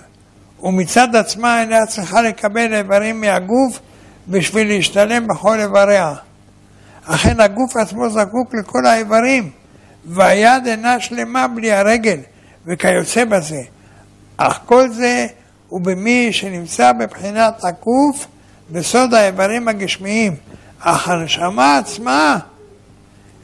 ומצד 0.63 1.15
עצמה 1.15 1.61
אינה 1.61 1.85
צריכה 1.85 2.21
לקבל 2.21 2.73
איברים 2.73 3.21
מהגוף 3.21 3.79
בשביל 4.27 4.67
להשתלם 4.67 5.27
בכל 5.27 5.59
איבריה. 5.59 6.13
אכן 7.05 7.39
הגוף 7.39 7.77
עצמו 7.77 8.09
זקוק 8.09 8.53
לכל 8.53 8.85
האיברים, 8.85 9.49
והיד 10.05 10.67
אינה 10.67 10.99
שלמה 10.99 11.47
בלי 11.47 11.71
הרגל, 11.71 12.19
וכיוצא 12.65 13.25
בזה. 13.25 13.61
אך 14.37 14.59
כל 14.65 14.89
זה 14.89 15.27
הוא 15.67 15.81
במי 15.81 16.33
שנמצא 16.33 16.91
בבחינת 16.91 17.63
הגוף 17.63 18.27
בסוד 18.71 19.13
האיברים 19.13 19.67
הגשמיים, 19.67 20.35
אך 20.79 21.09
הנשמה 21.09 21.77
עצמה 21.77 22.37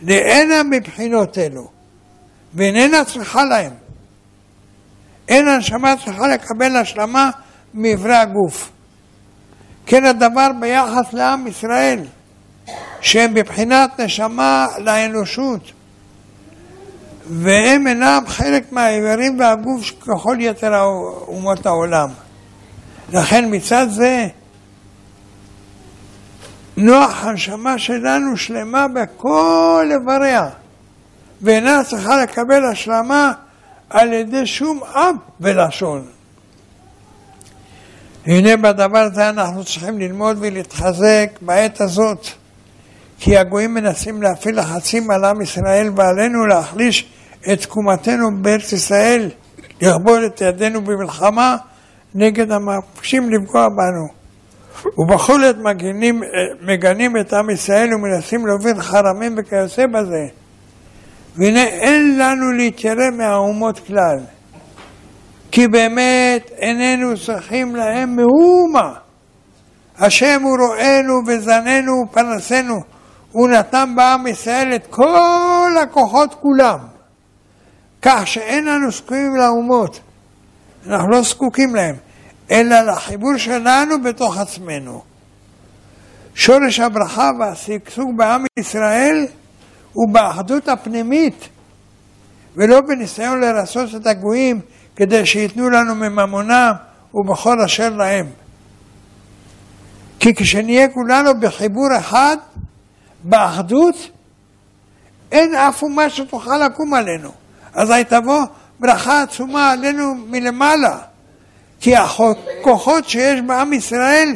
לאינה 0.01 0.63
מבחינות 0.63 1.37
אלו, 1.37 1.67
ואיננה 2.53 3.05
צריכה 3.05 3.43
להם. 3.43 3.71
אין 5.27 5.47
הנשמה 5.47 5.95
צריכה 6.05 6.27
לקבל 6.27 6.75
השלמה 6.75 7.29
מאיברי 7.73 8.15
הגוף. 8.15 8.71
כן 9.85 10.05
הדבר 10.05 10.47
ביחס 10.59 11.13
לעם 11.13 11.47
ישראל. 11.47 11.99
שהם 13.01 13.33
בבחינת 13.33 13.99
נשמה 13.99 14.67
לאנושות, 14.77 15.71
והם 17.27 17.87
אינם 17.87 18.23
חלק 18.27 18.71
מהאיברים 18.71 19.39
והגוף 19.39 19.91
ככל 20.01 20.37
יתר 20.39 20.83
אומות 21.27 21.65
העולם. 21.65 22.09
לכן 23.13 23.45
מצד 23.51 23.87
זה, 23.89 24.27
נוח 26.77 27.25
הנשמה 27.25 27.79
שלנו 27.79 28.37
שלמה 28.37 28.87
בכל 28.87 29.89
איבריה, 29.91 30.49
ואינה 31.41 31.83
צריכה 31.83 32.23
לקבל 32.23 32.65
השלמה 32.65 33.33
על 33.89 34.13
ידי 34.13 34.45
שום 34.45 34.79
אב 34.83 35.15
ולשון. 35.39 36.05
הנה 38.25 38.57
בדבר 38.57 38.97
הזה 38.99 39.29
אנחנו 39.29 39.63
צריכים 39.63 39.99
ללמוד 39.99 40.37
ולהתחזק 40.39 41.29
בעת 41.41 41.81
הזאת, 41.81 42.27
כי 43.19 43.37
הגויים 43.37 43.73
מנסים 43.73 44.21
להפעיל 44.21 44.59
לחצים 44.59 45.11
על 45.11 45.25
עם 45.25 45.41
ישראל 45.41 45.89
ועלינו 45.95 46.45
להחליש 46.45 47.09
את 47.53 47.61
תקומתנו 47.61 48.27
בארץ 48.41 48.71
ישראל, 48.71 49.29
לכבוד 49.81 50.23
את 50.23 50.41
ידינו 50.41 50.81
במלחמה 50.81 51.57
נגד 52.15 52.51
המבקשים 52.51 53.29
לפגוע 53.29 53.67
בנו. 53.69 54.20
ובכל 54.97 55.43
עת 55.43 55.55
מגנים, 55.57 56.21
מגנים 56.61 57.17
את 57.17 57.33
עם 57.33 57.49
ישראל 57.49 57.89
ומנסים 57.93 58.47
להוביל 58.47 58.81
חרמים 58.81 59.35
וכיוצא 59.37 59.85
בזה. 59.85 60.27
והנה 61.35 61.63
אין 61.63 62.19
לנו 62.19 62.51
להתיירא 62.51 63.09
מהאומות 63.17 63.79
כלל. 63.79 64.19
כי 65.51 65.67
באמת 65.67 66.51
איננו 66.57 67.17
צריכים 67.25 67.75
להם 67.75 68.15
מאומה. 68.15 68.93
השם 69.97 70.41
הוא 70.43 70.57
רואינו 70.57 71.13
וזננו 71.27 71.91
ופרנסנו. 72.09 72.75
הוא 73.31 73.49
נתן 73.49 73.93
בעם 73.95 74.27
ישראל 74.27 74.75
את 74.75 74.87
כל 74.89 75.71
הכוחות 75.83 76.33
כולם. 76.33 76.77
כך 78.01 78.27
שאין 78.27 78.65
לנו 78.65 78.91
זקוקים 78.91 79.35
לאומות. 79.35 79.99
אנחנו 80.87 81.09
לא 81.09 81.21
זקוקים 81.21 81.75
להם, 81.75 81.95
אלא 82.51 82.81
לחיבור 82.81 83.37
שלנו 83.37 84.01
בתוך 84.03 84.37
עצמנו. 84.37 85.01
שורש 86.35 86.79
הברכה 86.79 87.29
והשגשוג 87.39 88.17
בעם 88.17 88.45
ישראל 88.59 89.25
הוא 89.93 90.13
באחדות 90.13 90.67
הפנימית, 90.67 91.49
ולא 92.55 92.81
בניסיון 92.81 93.39
לרסוס 93.41 93.95
את 93.95 94.07
הגויים 94.07 94.61
כדי 94.95 95.25
שייתנו 95.25 95.69
לנו 95.69 95.95
מממונם 95.95 96.71
ובכל 97.13 97.61
אשר 97.65 97.89
להם. 97.89 98.25
כי 100.19 100.35
כשנהיה 100.35 100.89
כולנו 100.89 101.39
בחיבור 101.39 101.87
אחד, 101.99 102.37
באחדות, 103.23 103.95
אין 105.31 105.55
אף 105.55 105.83
אומה 105.83 106.09
שתוכל 106.09 106.57
לקום 106.57 106.93
עלינו. 106.93 107.31
אזי 107.73 108.03
תבוא 108.03 108.45
ברכה 108.79 109.21
עצומה 109.21 109.71
עלינו 109.71 110.15
מלמעלה. 110.15 110.97
כי 111.81 111.95
הכוחות 111.95 113.09
שיש 113.09 113.41
בעם 113.47 113.73
ישראל 113.73 114.33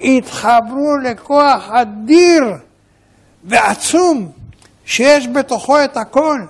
התחברו 0.00 0.96
לכוח 1.04 1.68
אדיר 1.70 2.44
ועצום 3.44 4.30
שיש 4.84 5.28
בתוכו 5.28 5.84
את 5.84 5.96
הכל, 5.96 6.40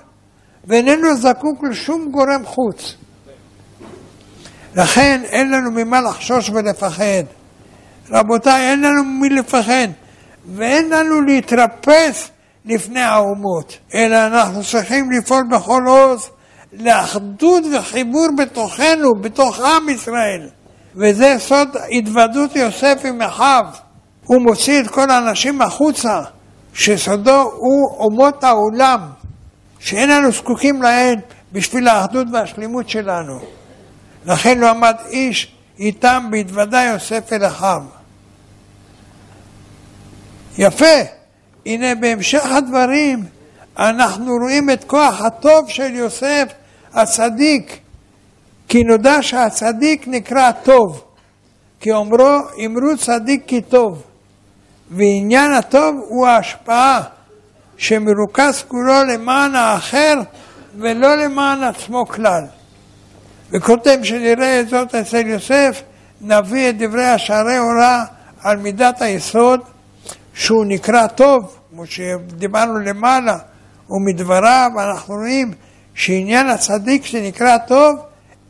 ואיננו 0.65 1.15
זקוק 1.15 1.63
לשום 1.63 2.11
גורם 2.11 2.45
חוץ. 2.45 2.95
לכן 4.75 5.21
אין 5.23 5.51
לנו 5.51 5.71
ממה 5.71 6.01
לחשוש 6.01 6.49
ולפחד. 6.49 7.23
רבותיי, 8.11 8.71
אין 8.71 8.81
לנו 8.81 9.03
ממי 9.03 9.29
לפחד, 9.29 9.87
ואין 10.55 10.89
לנו 10.89 11.21
להתרפס 11.21 12.29
לפני 12.65 13.01
האומות, 13.01 13.77
אלא 13.93 14.25
אנחנו 14.27 14.63
צריכים 14.63 15.11
לפעול 15.11 15.43
בכל 15.51 15.83
עוז 15.87 16.29
לאחדות 16.73 17.63
וחיבור 17.73 18.27
בתוכנו, 18.37 19.15
בתוך 19.21 19.59
עם 19.59 19.89
ישראל. 19.89 20.49
וזה 20.95 21.35
סוד 21.37 21.67
התוודות 21.99 22.55
יוסף 22.55 23.01
עם 23.05 23.21
אחיו. 23.21 23.65
הוא 24.25 24.41
מוציא 24.41 24.81
את 24.81 24.87
כל 24.87 25.11
האנשים 25.11 25.61
החוצה, 25.61 26.21
שסודו 26.73 27.41
הוא 27.41 27.97
אומות 27.99 28.43
העולם, 28.43 28.99
שאין 29.79 30.09
לנו 30.09 30.31
זקוקים 30.31 30.81
להן 30.81 31.19
בשביל 31.51 31.87
האחדות 31.87 32.27
והשלימות 32.33 32.89
שלנו. 32.89 33.39
לכן 34.25 34.57
לא 34.57 34.69
עמד 34.69 34.95
איש 35.09 35.55
איתם 35.79 36.27
בהתוודה 36.31 36.83
יוסף 36.83 37.33
אל 37.33 37.45
אחיו. 37.45 37.81
יפה, 40.57 40.85
הנה 41.65 41.95
בהמשך 41.95 42.45
הדברים 42.45 43.25
אנחנו 43.79 44.33
רואים 44.41 44.69
את 44.69 44.83
כוח 44.83 45.21
הטוב 45.21 45.69
של 45.69 45.95
יוסף 45.95 46.53
הצדיק, 46.93 47.79
כי 48.67 48.83
נודע 48.83 49.17
שהצדיק 49.21 50.07
נקרא 50.07 50.51
טוב, 50.51 51.03
כי 51.79 51.91
אומרו 51.91 52.39
אמרו 52.65 52.97
צדיק 52.97 53.43
כי 53.47 53.61
טוב, 53.61 54.03
ועניין 54.91 55.51
הטוב 55.51 55.95
הוא 56.07 56.27
ההשפעה 56.27 57.01
שמרוכז 57.77 58.63
כולו 58.67 59.03
למען 59.03 59.55
האחר 59.55 60.15
ולא 60.77 61.15
למען 61.15 61.63
עצמו 61.63 62.05
כלל. 62.07 62.43
וכותב 63.51 63.97
שנראה 64.03 64.61
זאת 64.69 64.95
אצל 64.95 65.27
יוסף, 65.27 65.81
נביא 66.21 66.69
את 66.69 66.77
דברי 66.77 67.05
השערי 67.05 67.57
הוראה 67.57 68.03
על 68.43 68.57
מידת 68.57 69.01
היסוד, 69.01 69.59
שהוא 70.33 70.65
נקרא 70.67 71.07
טוב, 71.07 71.59
כמו 71.69 71.85
שדיברנו 71.85 72.79
למעלה, 72.79 73.37
ומדבריו 73.89 74.69
אנחנו 74.77 75.15
רואים 75.15 75.51
שעניין 75.99 76.49
הצדיק 76.49 77.05
שנקרא 77.05 77.57
טוב, 77.57 77.95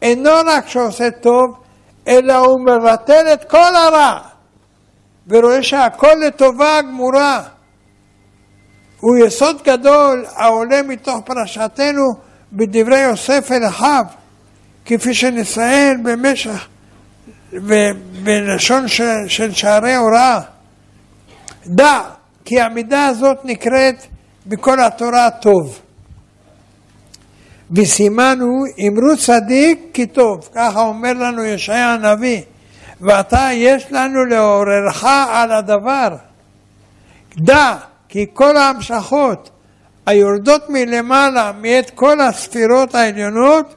אינו 0.02 0.32
רק 0.46 0.68
שעושה 0.68 1.12
טוב, 1.12 1.60
אלא 2.08 2.36
הוא 2.38 2.60
מבטל 2.60 3.34
את 3.34 3.44
כל 3.44 3.76
הרע, 3.76 4.20
ורואה 5.28 5.64
שהכל 5.64 6.14
לטובה 6.28 6.82
גמורה. 6.82 7.44
הוא 9.00 9.18
יסוד 9.18 9.62
גדול 9.64 10.26
העולה 10.36 10.82
מתוך 10.84 11.20
פרשתנו 11.26 12.04
בדברי 12.54 13.00
יוסף 13.00 13.52
אל 13.52 13.68
אחיו, 13.68 14.06
כפי 14.86 15.14
שנציין 15.14 16.04
במשך, 16.04 16.68
בלשון 18.24 18.88
של, 18.88 19.28
של 19.28 19.54
שערי 19.54 19.96
הוראה. 19.96 20.40
דע 21.66 22.02
כי 22.46 22.62
המידה 22.62 23.06
הזאת 23.06 23.38
נקראת 23.44 24.06
בכל 24.46 24.80
התורה 24.80 25.30
טוב. 25.42 25.89
וסימנו 27.72 28.64
אמרו 28.88 29.18
צדיק 29.18 29.80
כי 29.94 30.06
טוב, 30.06 30.50
ככה 30.56 30.82
אומר 30.82 31.14
לנו 31.14 31.44
ישעיה 31.44 31.94
הנביא, 31.94 32.42
ועתה 33.02 33.50
יש 33.54 33.88
לנו 33.92 34.26
לעוררך 34.26 35.04
על 35.30 35.52
הדבר. 35.52 36.16
דע 37.38 37.76
כי 38.10 38.26
כל 38.34 38.58
ההמשכות 38.58 39.50
היורדות 40.06 40.70
מלמעלה 40.70 41.52
מאת 41.62 41.90
כל 41.90 42.22
הספירות 42.22 42.96
העליונות, 42.96 43.76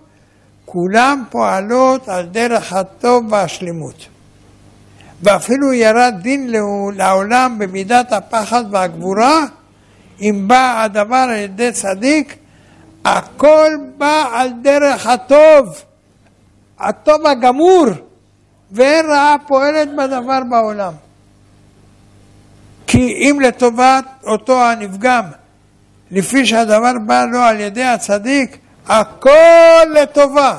כולן 0.64 1.22
פועלות 1.31 2.09
על 2.09 2.26
דרך 2.26 2.72
הטוב 2.72 3.33
והשלמות. 3.33 4.07
ואפילו 5.22 5.72
ירד 5.72 6.14
דין 6.22 6.50
לעולם 6.96 7.59
במידת 7.59 8.12
הפחד 8.12 8.64
והגבורה, 8.70 9.44
אם 10.20 10.44
בא 10.46 10.83
הדבר 10.83 11.16
על 11.16 11.37
ידי 11.37 11.72
צדיק, 11.72 12.37
הכל 13.05 13.73
בא 13.99 14.29
על 14.33 14.51
דרך 14.62 15.07
הטוב, 15.07 15.83
הטוב 16.79 17.27
הגמור, 17.27 17.87
ואין 18.71 19.07
רעה 19.07 19.37
פועלת 19.47 19.88
בדבר 19.97 20.41
בעולם. 20.51 20.93
כי 22.87 22.99
אם 22.99 23.41
לטובת 23.41 24.05
אותו 24.27 24.62
הנפגם, 24.62 25.25
לפי 26.11 26.47
שהדבר 26.47 26.93
בא 27.07 27.25
לו 27.25 27.38
על 27.38 27.61
ידי 27.61 27.85
הצדיק, 27.85 28.59
הכל 28.88 29.85
לטובה. 29.95 30.59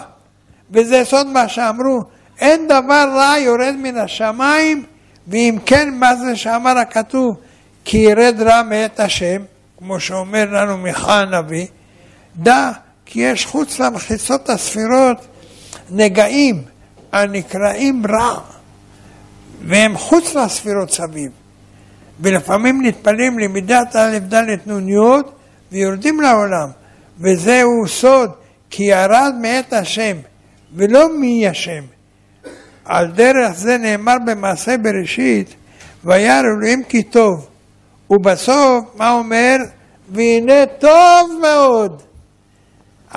וזה 0.71 1.01
סוד 1.06 1.27
מה 1.27 1.47
שאמרו, 1.47 2.03
אין 2.39 2.67
דבר 2.67 3.06
רע 3.15 3.38
יורד 3.39 3.75
מן 3.75 3.97
השמיים, 3.97 4.86
ואם 5.27 5.58
כן, 5.65 5.89
מה 5.93 6.15
זה 6.15 6.36
שאמר 6.36 6.77
הכתוב? 6.77 7.38
כי 7.86 7.97
ירד 7.97 8.41
רע 8.41 8.62
מאת 8.63 8.99
השם, 8.99 9.41
כמו 9.77 9.99
שאומר 9.99 10.45
לנו 10.51 10.77
מיכה 10.77 11.19
הנביא, 11.19 11.67
דע 12.35 12.71
כי 13.05 13.19
יש 13.19 13.45
חוץ 13.45 13.79
למחיצות 13.79 14.49
הספירות 14.49 15.17
נגעים 15.89 16.63
הנקראים 17.11 18.03
רע, 18.07 18.39
והם 19.67 19.97
חוץ 19.97 20.35
לספירות 20.35 20.91
סביב. 20.91 21.31
ולפעמים 22.19 22.85
נטפלים 22.85 23.39
למידת 23.39 23.95
א' 23.95 24.17
ד' 24.19 24.69
נ' 24.69 24.89
י' 24.89 24.93
ויורדים 25.71 26.21
לעולם, 26.21 26.69
וזהו 27.19 27.87
סוד 27.87 28.31
כי 28.69 28.83
ירד 28.83 29.33
מאת 29.41 29.73
השם 29.73 30.17
ולא 30.75 31.19
מי 31.19 31.47
השם. 31.47 31.83
על 32.85 33.11
דרך 33.11 33.51
זה 33.53 33.77
נאמר 33.77 34.15
במעשה 34.25 34.77
בראשית, 34.77 35.55
וירא 36.03 36.39
אלוהים 36.39 36.83
כי 36.83 37.03
טוב. 37.03 37.47
ובסוף, 38.09 38.85
מה 38.95 39.11
אומר? 39.11 39.55
והנה 40.09 40.65
טוב 40.79 41.39
מאוד. 41.41 42.01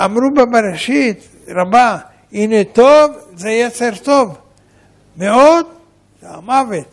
אמרו 0.04 0.30
בבראשית 0.30 1.28
רבה, 1.48 1.98
הנה 2.32 2.64
טוב 2.64 3.10
זה 3.36 3.50
יצר 3.50 3.90
טוב. 4.02 4.36
מאוד 5.16 5.66
זה 6.22 6.28
המוות. 6.30 6.86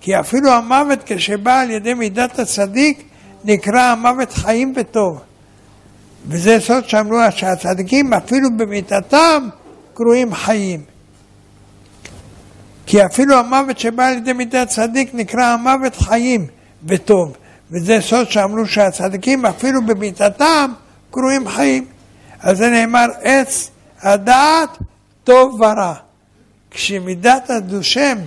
כי 0.00 0.20
אפילו 0.20 0.50
המוות 0.50 0.98
כשבא 1.06 1.60
על 1.60 1.70
ידי 1.70 1.94
מידת 1.94 2.38
הצדיק 2.38 3.02
נקרא 3.44 3.80
המוות 3.80 4.32
חיים 4.32 4.72
וטוב. 4.76 5.20
וזה 6.28 6.56
סוד 6.60 6.88
שאמרו 6.88 7.18
שהצדיקים 7.30 8.14
אפילו 8.14 8.48
במיתתם 8.56 9.48
קרויים 9.94 10.34
חיים. 10.34 10.80
כי 12.86 13.06
אפילו 13.06 13.36
המוות 13.36 13.78
שבא 13.78 14.06
על 14.06 14.16
ידי 14.16 14.32
מידת 14.32 14.68
צדיק 14.68 15.14
נקרא 15.14 15.44
המוות 15.44 15.96
חיים 15.96 16.46
וטוב. 16.84 17.36
וזה 17.70 17.98
סוד 18.00 18.30
שאמרו 18.30 18.66
שהצדיקים 18.66 19.46
אפילו 19.46 19.86
במיתתם 19.86 20.72
קרויים 21.10 21.48
חיים. 21.48 21.84
אז 22.42 22.58
זה 22.58 22.70
נאמר 22.70 23.06
עץ 23.22 23.70
הדעת 24.02 24.78
טוב 25.24 25.60
ורע. 25.60 25.94
כשמידת 26.70 27.50
הדושם, 27.50 28.18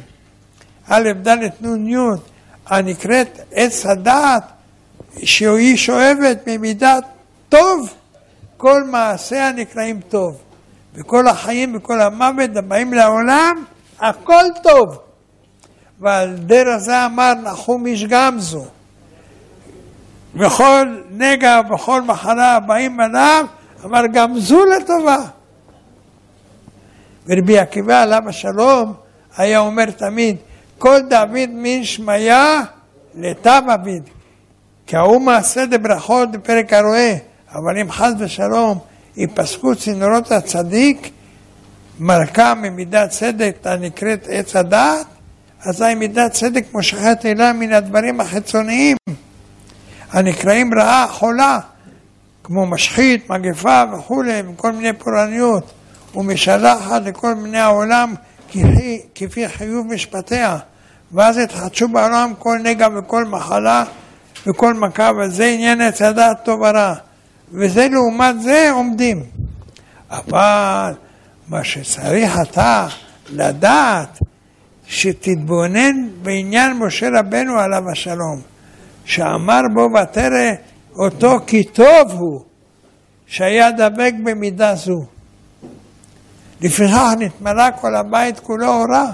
א' 0.88 1.12
ד' 1.28 1.65
נ' 1.65 1.88
י', 1.88 1.97
הנקראת 2.67 3.39
עץ 3.52 3.86
הדעת, 3.86 4.43
שהיא 5.23 5.78
שואבת 5.78 6.47
ממידת 6.47 7.04
טוב, 7.49 7.93
כל 8.58 8.84
מעשיה 8.84 9.52
נקראים 9.52 9.99
טוב. 10.10 10.41
וכל 10.95 11.28
החיים 11.28 11.76
וכל 11.76 12.02
המוות 12.02 12.49
הבאים 12.56 12.93
לעולם, 12.93 13.63
הכל 13.99 14.43
טוב. 14.63 14.99
ועל 15.99 16.36
דרך 16.36 16.78
זה 16.78 17.06
אמר 17.06 17.34
נחום 17.34 17.86
איש 17.86 18.04
גמזו, 18.04 18.65
בכל 20.36 20.97
נגע 21.12 21.62
ובכל 21.65 22.02
מחלה 22.02 22.56
הבאים 22.56 22.99
עליו, 22.99 23.45
אמר 23.85 24.01
גם 24.13 24.39
זו 24.39 24.65
לטובה. 24.65 25.17
ורבי 27.27 27.59
עקיבא 27.59 28.01
עליו 28.01 28.21
השלום 28.27 28.93
היה 29.37 29.59
אומר 29.59 29.91
תמיד, 29.91 30.35
כל 30.77 30.99
דוד 31.09 31.49
מן 31.53 31.83
שמיה 31.83 32.61
לטב 33.15 33.61
אביד. 33.73 34.03
כי 34.87 34.97
ההוא 34.97 35.21
מעשה 35.21 35.65
דברכות 35.65 36.31
בפרק 36.31 36.73
הרועה, 36.73 37.13
אבל 37.55 37.79
אם 37.79 37.91
חס 37.91 38.11
ושלום 38.19 38.79
ייפסקו 39.17 39.75
צינורות 39.75 40.31
הצדיק, 40.31 41.09
מלכה 41.99 42.53
ממידת 42.53 43.09
צדק 43.09 43.55
הנקראת 43.63 44.27
עץ 44.29 44.55
הדעת, 44.55 45.05
אזי 45.65 45.95
מידת 45.95 46.31
צדק 46.31 46.65
מושכת 46.73 47.25
אליו 47.25 47.55
מן 47.59 47.73
הדברים 47.73 48.21
החיצוניים, 48.21 48.97
הנקראים 50.11 50.73
רעה 50.73 51.07
חולה, 51.07 51.59
כמו 52.43 52.65
משחית, 52.65 53.29
מגפה 53.29 53.84
וכולי, 53.93 54.41
וכל 54.53 54.71
מיני 54.71 54.93
פורעניות, 54.93 55.71
ומשלחת 56.15 57.01
לכל 57.06 57.36
מיני 57.36 57.60
העולם 57.60 58.13
כפי, 58.49 59.01
כפי 59.15 59.49
חיוב 59.49 59.93
משפטיה, 59.93 60.58
ואז 61.12 61.38
יתחדשו 61.38 61.88
בעולם 61.88 62.34
כל 62.39 62.58
נגע 62.63 62.88
וכל 62.95 63.25
מחלה 63.25 63.84
וכל 64.47 64.73
מכה, 64.73 65.12
וזה 65.17 65.45
עניין 65.45 65.82
עץ 65.82 66.01
הדעת 66.01 66.45
טוב 66.45 66.62
ורע. 66.62 66.93
וזה 67.51 67.88
לעומת 67.91 68.41
זה 68.41 68.71
עומדים. 68.71 69.23
אבל 70.12 70.93
מה 71.47 71.63
שצריך 71.63 72.38
אתה 72.41 72.88
לדעת, 73.29 74.19
שתתבונן 74.88 76.08
בעניין 76.21 76.73
משה 76.73 77.08
רבנו 77.19 77.60
עליו 77.60 77.89
השלום, 77.91 78.41
שאמר 79.06 79.62
בו 79.73 79.89
ותרא 80.01 80.51
אותו 80.97 81.39
כי 81.47 81.63
טוב 81.63 82.12
הוא, 82.12 82.41
שהיה 83.27 83.71
דבק 83.71 84.13
במידה 84.23 84.75
זו. 84.75 85.06
לפיכך 86.62 87.13
נתמלא 87.19 87.71
כל 87.82 87.95
הבית 87.95 88.39
כולו 88.39 88.67
אורה. 88.67 89.12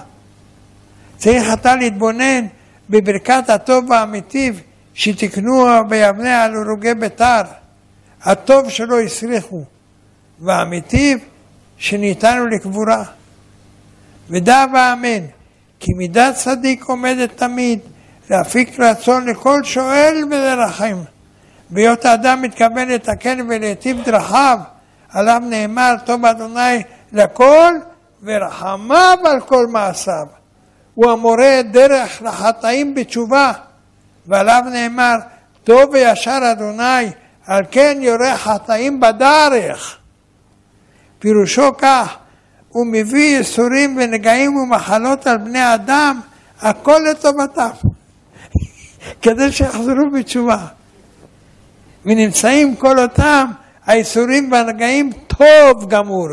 צריך 1.17 1.53
אתה 1.53 1.75
להתבונן 1.75 2.45
בברכת 2.89 3.49
הטוב 3.49 3.89
והאמיתי 3.89 4.51
שתקנוה 4.93 5.83
ביבנה 5.83 6.43
על 6.43 6.53
הורוגי 6.55 6.93
ביתר. 6.93 7.41
הטוב 8.23 8.69
שלא 8.69 8.99
הסריחו, 8.99 9.63
והאמיתי 10.39 11.15
שניתנו 11.77 12.47
לקבורה. 12.47 13.03
ודע 14.29 14.65
ואמן, 14.73 15.25
כי 15.79 15.91
מידת 15.97 16.35
צדיק 16.35 16.83
עומדת 16.83 17.37
תמיד 17.37 17.79
להפיק 18.29 18.79
רצון 18.79 19.25
לכל 19.25 19.63
שואל 19.63 20.23
ולרחם. 20.31 20.97
בהיות 21.69 22.05
האדם 22.05 22.41
מתכוון 22.41 22.87
לתקן 22.87 23.39
ולהיטיב 23.49 24.03
דרכיו, 24.05 24.59
עליו 25.13 25.41
נאמר, 25.49 25.95
טוב 26.05 26.25
אדוני 26.25 26.83
לכל 27.11 27.73
ורחמיו 28.23 29.17
על 29.25 29.41
כל 29.41 29.67
מעשיו. 29.67 30.27
הוא 30.95 31.11
המורה 31.11 31.61
דרך 31.71 32.21
לחטאים 32.21 32.95
בתשובה, 32.95 33.51
ועליו 34.27 34.61
נאמר, 34.71 35.15
טוב 35.63 35.89
וישר 35.93 36.39
אדוני 36.51 37.11
על 37.47 37.63
כן 37.71 37.97
יורה 38.01 38.37
חטאים 38.37 38.99
בדרך. 38.99 39.97
פירושו 41.19 41.77
כך, 41.77 42.17
הוא 42.69 42.85
מביא 42.87 43.37
ייסורים 43.37 43.97
ונגעים 43.97 44.55
ומחלות 44.55 45.27
על 45.27 45.37
בני 45.37 45.73
אדם, 45.75 46.19
הכל 46.61 47.01
לטובתם, 47.11 47.69
כדי 49.21 49.51
שיחזרו 49.51 50.09
בתשובה. 50.13 50.57
ונמצאים 52.09 52.75
כל 52.75 52.99
אותם 52.99 53.45
הייסורים 53.85 54.51
והנגעים 54.51 55.11
טוב 55.27 55.89
גמור, 55.89 56.27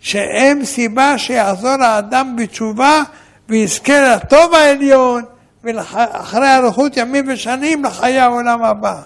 שהם 0.00 0.64
סיבה 0.64 1.18
שיחזור 1.18 1.82
האדם 1.82 2.36
בתשובה 2.36 3.02
ויזכה 3.48 4.14
לטוב 4.14 4.54
העליון 4.54 5.22
ואחרי 5.64 6.54
אריכות 6.54 6.96
ימים 6.96 7.24
ושנים 7.28 7.84
לחיי 7.84 8.18
העולם 8.18 8.64
הבא. 8.64 9.00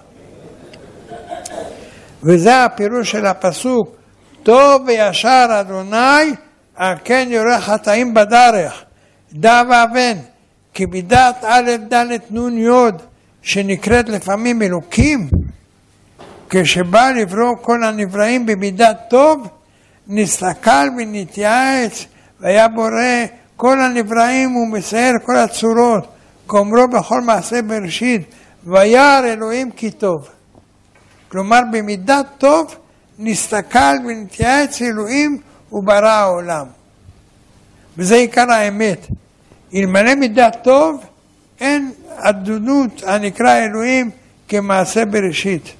וזה 2.22 2.64
הפירוש 2.64 3.10
של 3.10 3.26
הפסוק, 3.26 3.96
טוב 4.42 4.82
וישר 4.86 5.46
אדוני, 5.60 6.34
על 6.76 6.96
כן 7.04 7.28
יורה 7.30 7.60
חטאים 7.60 8.14
בדרך. 8.14 8.84
דע 9.32 9.62
ואבן, 9.70 10.18
כי 10.74 10.84
מידת 10.86 11.44
א' 11.44 11.70
ד' 11.92 12.18
נ' 12.30 12.58
י', 12.58 12.70
שנקראת 13.42 14.08
לפעמים 14.08 14.62
אלוקים, 14.62 15.28
כשבא 16.50 17.10
לברוא 17.10 17.56
כל 17.60 17.84
הנבראים 17.84 18.46
במידת 18.46 18.96
טוב, 19.10 19.48
נסתכל 20.08 20.88
ונתייעץ, 20.98 22.06
והיה 22.40 22.68
בורא 22.68 23.24
כל 23.56 23.80
הנבראים 23.80 24.56
ומסייר 24.56 25.14
כל 25.22 25.36
הצורות, 25.36 26.06
כאומרו 26.48 26.88
בכל 26.88 27.20
מעשה 27.20 27.62
בראשית, 27.62 28.22
וירא 28.64 29.20
אלוהים 29.24 29.70
כי 29.70 29.90
טוב. 29.90 30.28
כלומר 31.28 31.60
במידת 31.72 32.26
טוב 32.38 32.74
נסתכל 33.18 33.96
ונתייעץ 34.06 34.82
אלוהים 34.82 35.38
וברא 35.72 36.08
העולם. 36.08 36.66
וזה 37.96 38.14
עיקר 38.14 38.52
האמת. 38.52 39.06
אלמלא 39.74 40.14
מידת 40.14 40.56
טוב 40.62 41.04
אין 41.60 41.92
אדונות 42.16 43.02
הנקרא 43.06 43.56
אלוהים 43.56 44.10
כמעשה 44.48 45.04
בראשית. 45.04 45.79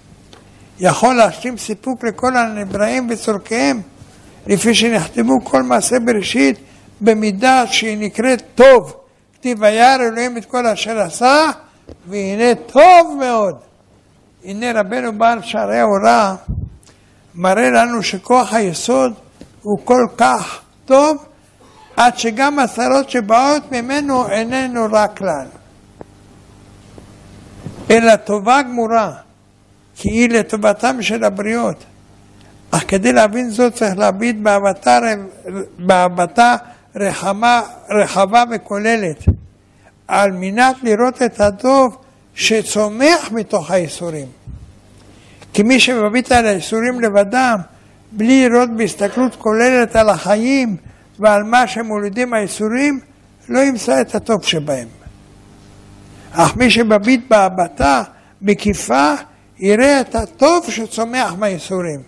יכול 0.80 1.14
להשלים 1.14 1.58
סיפוק 1.58 2.04
לכל 2.04 2.36
הנבראים 2.36 3.08
וצורכיהם 3.10 3.80
לפי 4.46 4.74
שנחתמו 4.74 5.44
כל 5.44 5.62
מעשה 5.62 5.96
בראשית 5.98 6.58
במידה 7.00 7.66
שהיא 7.66 7.98
נקראת 7.98 8.42
טוב. 8.54 8.94
כתיב 9.34 9.58
וירא 9.60 9.94
אלוהים 9.94 10.38
את 10.38 10.44
כל 10.44 10.66
אשר 10.66 11.00
עשה 11.00 11.50
והנה 12.08 12.54
טוב 12.54 13.16
מאוד. 13.20 13.56
הנה 14.44 14.80
רבנו 14.80 15.18
בעל 15.18 15.42
שערי 15.42 15.78
ההוראה 15.78 16.34
מראה 17.34 17.70
לנו 17.70 18.02
שכוח 18.02 18.54
היסוד 18.54 19.12
הוא 19.62 19.78
כל 19.84 20.06
כך 20.16 20.60
טוב 20.84 21.24
עד 21.96 22.18
שגם 22.18 22.58
הצרות 22.58 23.10
שבאות 23.10 23.72
ממנו 23.72 24.28
איננו 24.28 24.86
רע 24.92 25.08
כלל. 25.08 25.46
אלא 27.90 28.16
טובה 28.16 28.62
גמורה, 28.62 29.12
כי 30.00 30.08
היא 30.08 30.28
לטובתם 30.28 31.02
של 31.02 31.24
הבריות. 31.24 31.84
אך 32.70 32.84
כדי 32.88 33.12
להבין 33.12 33.50
זאת 33.50 33.74
צריך 33.74 33.98
להביט 33.98 34.36
באהבתה 35.78 36.56
רחמה, 36.96 37.62
רחבה 37.90 38.44
וכוללת, 38.50 39.24
על 40.08 40.32
מנת 40.32 40.76
לראות 40.82 41.22
את 41.22 41.40
הטוב 41.40 41.96
שצומח 42.34 43.32
מתוך 43.32 43.70
האיסורים. 43.70 44.26
כי 45.52 45.62
מי 45.62 45.80
שמביט 45.80 46.32
על 46.32 46.46
האיסורים 46.46 47.00
לבדם, 47.00 47.58
בלי 48.12 48.48
לראות 48.48 48.70
בהסתכלות 48.76 49.36
כוללת 49.36 49.96
על 49.96 50.08
החיים 50.08 50.76
ועל 51.18 51.42
מה 51.42 51.66
שמולידים 51.66 52.34
האיסורים, 52.34 53.00
לא 53.48 53.58
ימצא 53.58 54.00
את 54.00 54.14
הטוב 54.14 54.44
שבהם. 54.44 54.88
אך 56.32 56.56
מי 56.56 56.70
שמביט 56.70 57.20
בהבטה 57.30 58.02
מקיפה, 58.42 59.14
יראה 59.60 60.00
את 60.00 60.14
הטוב 60.14 60.70
שצומח 60.70 61.34
מהאיסורים. 61.38 62.00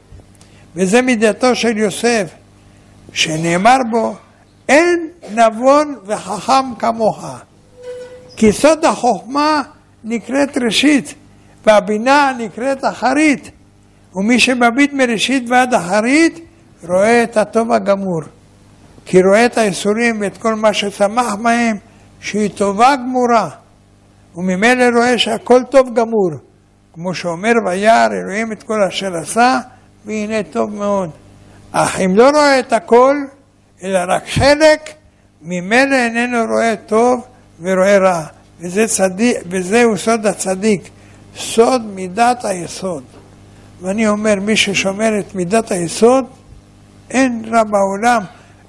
וזה 0.77 1.03
מידתו 1.03 1.55
של 1.55 1.79
יוסף, 1.79 2.31
שנאמר 3.12 3.77
בו, 3.91 4.15
אין 4.69 5.09
נבון 5.35 5.97
וחכם 6.07 6.75
כמוך. 6.79 7.25
כי 8.37 8.53
סוד 8.53 8.85
החוכמה 8.85 9.62
נקראת 10.05 10.59
ראשית, 10.65 11.15
והבינה 11.67 12.33
נקראת 12.38 12.85
אחרית, 12.85 13.51
ומי 14.15 14.41
שמביט 14.41 14.93
מראשית 14.93 15.51
ועד 15.51 15.75
אחרית, 15.75 16.41
רואה 16.88 17.23
את 17.23 17.37
הטוב 17.37 17.73
הגמור. 17.73 18.23
כי 19.05 19.23
רואה 19.23 19.47
את 19.47 19.59
האיסורים 19.59 20.21
ואת 20.21 20.37
כל 20.37 20.55
מה 20.55 20.73
שצמח 20.73 21.35
בהם, 21.35 21.77
שהיא 22.21 22.51
טובה 22.51 22.97
גמורה. 22.97 23.49
וממילא 24.37 24.85
רואה 24.95 25.19
שהכל 25.19 25.62
טוב 25.71 25.95
גמור. 25.95 26.52
כמו 26.94 27.14
שאומר 27.14 27.52
וירא 27.66 28.07
אלוהים 28.07 28.52
את 28.52 28.62
כל 28.62 28.83
אשר 28.83 29.16
עשה, 29.16 29.61
והנה 30.07 30.42
טוב 30.42 30.74
מאוד. 30.74 31.11
אך 31.72 32.00
אם 32.00 32.16
לא 32.16 32.31
רואה 32.31 32.59
את 32.59 32.72
הכל, 32.72 33.16
אלא 33.83 33.98
רק 34.09 34.22
חלק, 34.28 34.90
ממילא 35.42 35.96
איננו 35.96 36.38
רואה 36.52 36.74
טוב 36.87 37.24
ורואה 37.61 37.98
רע. 37.98 38.24
וזה 38.61 38.88
צדיק, 38.88 39.37
וזהו 39.50 39.98
סוד 39.98 40.26
הצדיק, 40.26 40.83
סוד 41.37 41.83
מידת 41.85 42.44
היסוד. 42.44 43.02
ואני 43.81 44.09
אומר, 44.09 44.35
מי 44.35 44.57
ששומר 44.57 45.18
את 45.18 45.35
מידת 45.35 45.70
היסוד, 45.70 46.24
אין 47.11 47.42
רע 47.52 47.62
בעולם, 47.64 48.22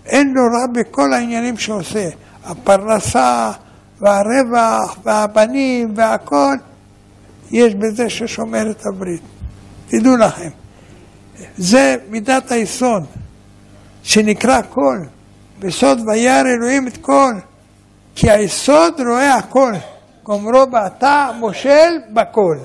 אין 0.06 0.34
לו 0.34 0.42
רע 0.42 0.68
בכל 0.74 1.14
העניינים 1.14 1.58
שעושה. 1.58 2.10
הפרנסה 2.46 3.52
והרווח 4.02 4.98
והבנים 5.04 5.94
והכל, 5.96 6.56
יש 7.54 7.76
בזה 7.76 8.10
ששומר 8.10 8.72
את 8.72 8.86
הברית. 8.86 9.22
תדעו 9.88 10.18
לכם, 10.18 10.50
זה 11.58 11.96
מידת 12.10 12.52
היסוד, 12.52 13.04
שנקרא 14.04 14.62
כל. 14.70 15.00
בסוד 15.60 16.02
וירא 16.08 16.50
אלוהים 16.58 16.88
את 16.88 16.98
כל, 16.98 17.34
כי 18.16 18.32
היסוד 18.32 19.02
רואה 19.02 19.36
הכל. 19.36 19.74
גומרו 20.24 20.68
בעתה 20.68 21.30
מושל 21.40 21.98
בכל, 22.14 22.58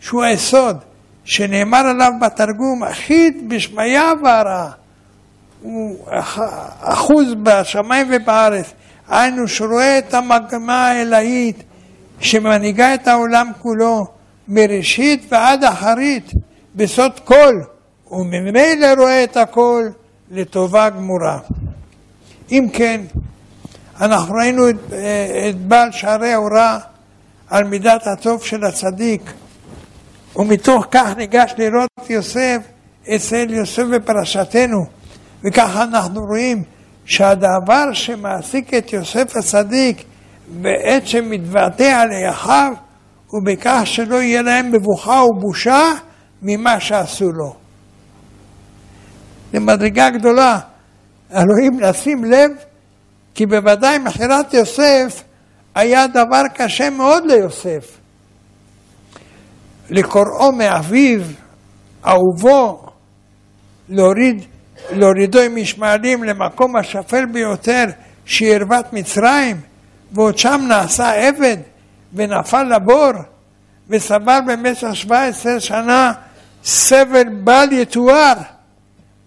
שהוא 0.00 0.22
היסוד, 0.22 0.76
שנאמר 1.24 1.78
עליו 1.78 2.12
בתרגום, 2.20 2.84
אחיד 2.84 3.48
בשמיה 3.48 4.12
והרעה. 4.22 4.70
הוא 5.62 6.06
אחוז 6.80 7.34
בשמיים 7.42 8.06
ובארץ, 8.12 8.66
היינו 9.08 9.48
שרואה 9.48 9.98
את 9.98 10.14
המגמה 10.14 10.88
האלוהית 10.88 11.62
שמנהיגה 12.24 12.94
את 12.94 13.08
העולם 13.08 13.50
כולו 13.62 14.06
מראשית 14.48 15.26
ועד 15.32 15.64
אחרית 15.64 16.30
בסוד 16.74 17.20
כל, 17.24 17.54
וממילא 18.10 18.86
רואה 18.98 19.24
את 19.24 19.36
הכל 19.36 19.88
לטובה 20.30 20.90
גמורה. 20.90 21.38
אם 22.50 22.68
כן, 22.72 23.00
אנחנו 24.00 24.34
ראינו 24.34 24.70
את, 24.70 24.92
את 25.48 25.56
בעל 25.60 25.92
שערי 25.92 26.32
ההוראה 26.32 26.78
על 27.50 27.64
מידת 27.64 28.06
הטוב 28.06 28.44
של 28.44 28.64
הצדיק, 28.64 29.32
ומתוך 30.36 30.86
כך 30.90 31.16
ניגש 31.16 31.54
לראות 31.58 32.10
יוסף 32.10 32.58
אצל 33.14 33.46
יוסף 33.50 33.82
בפרשתנו, 33.82 34.86
וככה 35.44 35.82
אנחנו 35.82 36.20
רואים 36.20 36.62
שהדבר 37.04 37.92
שמעסיק 37.92 38.74
את 38.74 38.92
יוסף 38.92 39.36
הצדיק 39.36 40.04
בעת 40.48 41.06
שמתוודע 41.06 42.00
על 42.00 42.08
אחיו 42.30 42.72
הוא 43.26 43.42
בכך 43.44 43.80
שלא 43.84 44.22
יהיה 44.22 44.42
להם 44.42 44.72
מבוכה 44.72 45.22
ובושה 45.22 45.92
ממה 46.42 46.80
שעשו 46.80 47.32
לו. 47.32 47.54
זו 49.52 49.60
מדרגה 49.60 50.10
גדולה. 50.10 50.58
אלוהים 51.32 51.80
לשים 51.80 52.24
לב, 52.24 52.50
כי 53.34 53.46
בוודאי 53.46 53.98
מכירת 53.98 54.54
יוסף 54.54 55.22
היה 55.74 56.06
דבר 56.06 56.42
קשה 56.54 56.90
מאוד 56.90 57.24
ליוסף. 57.26 57.98
לקוראו 59.90 60.52
מאביו, 60.52 61.20
אהובו, 62.06 62.82
להוריד, 63.88 64.44
להורידו 64.90 65.40
עם 65.40 65.58
ישמעאלים 65.58 66.24
למקום 66.24 66.76
השפל 66.76 67.26
ביותר 67.32 67.84
שהיא 68.24 68.54
ערוות 68.54 68.92
מצרים, 68.92 69.56
ועוד 70.12 70.38
שם 70.38 70.64
נעשה 70.68 71.28
עבד 71.28 71.56
ונפל 72.14 72.62
לבור 72.62 73.12
וסבל 73.88 74.38
במשך 74.46 74.88
17 74.92 75.60
שנה 75.60 76.12
סבל 76.64 77.28
בל 77.28 77.68
יתואר. 77.72 78.34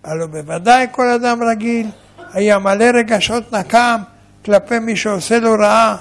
הלא 0.04 0.26
בוודאי 0.26 0.88
כל 0.92 1.10
אדם 1.10 1.44
רגיל 1.44 1.88
היה 2.34 2.60
מלא 2.60 2.86
רגשות 2.94 3.54
נקם 3.54 4.02
כלפי 4.46 4.80
מי 4.80 4.96
שעושה 4.96 5.40
לו 5.40 5.54
רעה 5.54 5.98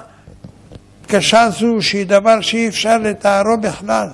קשה 1.07 1.49
זו 1.49 1.81
שהיא 1.81 2.05
דבר 2.05 2.41
שאי 2.41 2.67
אפשר 2.67 2.97
לתארו 2.97 3.57
בכלל. 3.57 4.07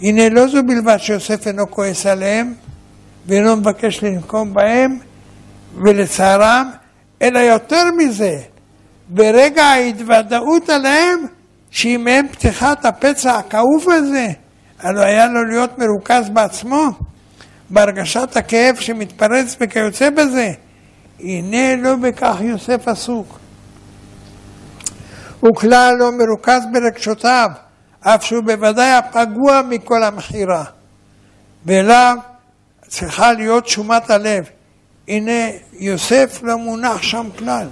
הנה 0.00 0.28
לא 0.28 0.48
זו 0.48 0.62
בלבד 0.62 0.96
שיוסף 0.96 1.46
אינו 1.46 1.70
כועס 1.70 2.06
עליהם 2.06 2.54
ואינו 3.26 3.56
מבקש 3.56 4.02
לנקום 4.02 4.54
בהם 4.54 4.98
ולצערם, 5.82 6.70
אלא 7.22 7.38
יותר 7.38 7.84
מזה, 7.96 8.38
ברגע 9.08 9.64
ההתוודעות 9.64 10.68
עליהם, 10.68 11.18
שהיא 11.70 11.98
מהם 11.98 12.28
פתיחת 12.28 12.84
הפצע 12.84 13.34
הכאוב 13.38 13.90
הזה, 13.90 14.26
הלוא 14.78 15.02
היה 15.02 15.26
לו 15.26 15.44
להיות 15.44 15.78
מרוכז 15.78 16.30
בעצמו, 16.32 16.84
בהרגשת 17.70 18.36
הכאב 18.36 18.76
שמתפרץ 18.76 19.56
וכיוצא 19.60 20.10
בזה. 20.10 20.52
הנה 21.20 21.76
לא 21.76 21.96
בכך 21.96 22.36
יוסף 22.40 22.88
עסוק. 22.88 23.38
הוא 25.40 25.56
כלל 25.56 25.94
לא 25.98 26.10
מרוכז 26.12 26.62
ברגשותיו, 26.72 27.48
אף 28.00 28.24
שהוא 28.24 28.44
בוודאי 28.44 28.90
הפגוע 28.90 29.62
מכל 29.68 30.02
המכירה. 30.02 30.64
ואליו 31.66 32.16
צריכה 32.88 33.32
להיות 33.32 33.64
תשומת 33.64 34.10
הלב. 34.10 34.44
הנה, 35.08 35.48
יוסף 35.72 36.40
לא 36.42 36.58
מונח 36.58 37.02
שם 37.02 37.26
כלל. 37.38 37.68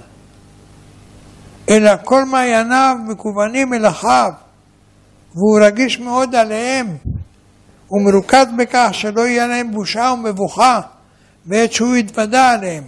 אלא 1.69 1.91
כל 2.03 2.25
מעייניו 2.25 2.95
מקוונים 3.07 3.73
אל 3.73 3.87
אחיו, 3.87 4.31
והוא 5.35 5.59
רגיש 5.61 5.99
מאוד 5.99 6.35
עליהם. 6.35 6.87
הוא 7.87 8.01
מרוכז 8.01 8.45
בכך 8.57 8.89
שלא 8.91 9.27
יהיה 9.27 9.47
להם 9.47 9.71
בושה 9.71 10.13
ומבוכה 10.13 10.79
בעת 11.45 11.73
שהוא 11.73 11.95
יתוודע 11.95 12.49
עליהם. 12.49 12.83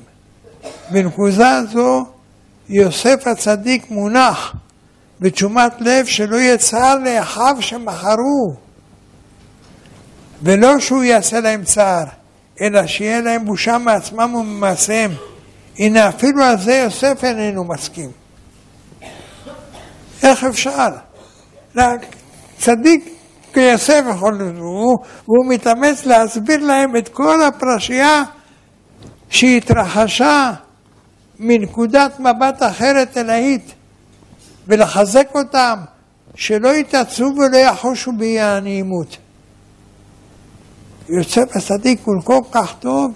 בנקודה 0.92 1.62
זו 1.72 2.06
יוסף 2.70 3.28
הצדיק 3.28 3.92
מונח 3.92 4.56
בתשומת 5.20 5.74
לב 5.80 6.06
שלא 6.06 6.58
צער 6.58 6.96
לאחיו 6.96 7.56
שמכרו, 7.60 8.56
ולא 10.44 10.80
שהוא 10.80 11.04
יעשה 11.04 11.40
להם 11.40 11.64
צער, 11.64 12.06
אלא 12.62 12.88
שיהיה 12.88 13.22
להם 13.22 13.46
בושה 13.46 13.78
מעצמם 13.78 14.36
וממעשיהם. 14.36 15.12
הנה 15.80 16.10
אפילו 16.10 16.44
על 16.44 16.58
זה 16.58 16.74
יוסף 16.74 17.24
איננו 17.24 17.64
מסכים. 17.64 18.19
איך 20.24 20.44
אפשר? 20.44 20.88
רק 21.76 22.06
צדיק 22.58 23.10
כיוסף 23.54 24.04
יכול 24.12 24.38
להיות, 24.38 24.56
והוא 25.26 25.46
מתאמץ 25.50 26.06
להסביר 26.06 26.66
להם 26.66 26.96
את 26.98 27.10
כל 27.10 27.42
הפרשייה 27.42 28.24
שהתרחשה 29.30 30.52
מנקודת 31.40 32.20
מבט 32.20 32.64
אחרת 32.64 33.18
אלוהית, 33.18 33.74
ולחזק 34.68 35.28
אותם 35.36 35.80
שלא 36.36 36.76
יתעצבו 36.76 37.26
ולא 37.26 37.58
יחושו 37.58 38.12
באי 38.12 38.40
הנעימות. 38.40 39.18
יוסף 41.10 41.56
הצדיק 41.56 42.02
הוא 42.04 42.16
כל 42.24 42.42
כך 42.52 42.76
טוב, 42.80 43.12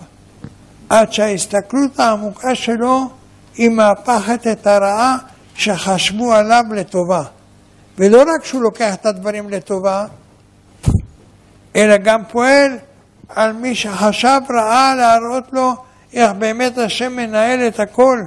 עד 0.89 1.13
שההסתכלות 1.13 1.99
העמוקה 1.99 2.55
שלו 2.55 3.09
היא 3.57 3.69
מהפכת 3.69 4.47
את 4.47 4.67
הרעה 4.67 5.17
שחשבו 5.55 6.33
עליו 6.33 6.63
לטובה. 6.71 7.23
ולא 7.97 8.21
רק 8.21 8.45
שהוא 8.45 8.61
לוקח 8.61 8.93
את 8.93 9.05
הדברים 9.05 9.49
לטובה, 9.49 10.05
אלא 11.75 11.97
גם 11.97 12.21
פועל 12.31 12.77
על 13.29 13.53
מי 13.53 13.75
שחשב 13.75 14.39
רעה 14.49 14.95
להראות 14.95 15.53
לו 15.53 15.73
איך 16.13 16.31
באמת 16.31 16.77
השם 16.77 17.15
מנהל 17.15 17.67
את 17.67 17.79
הכל, 17.79 18.19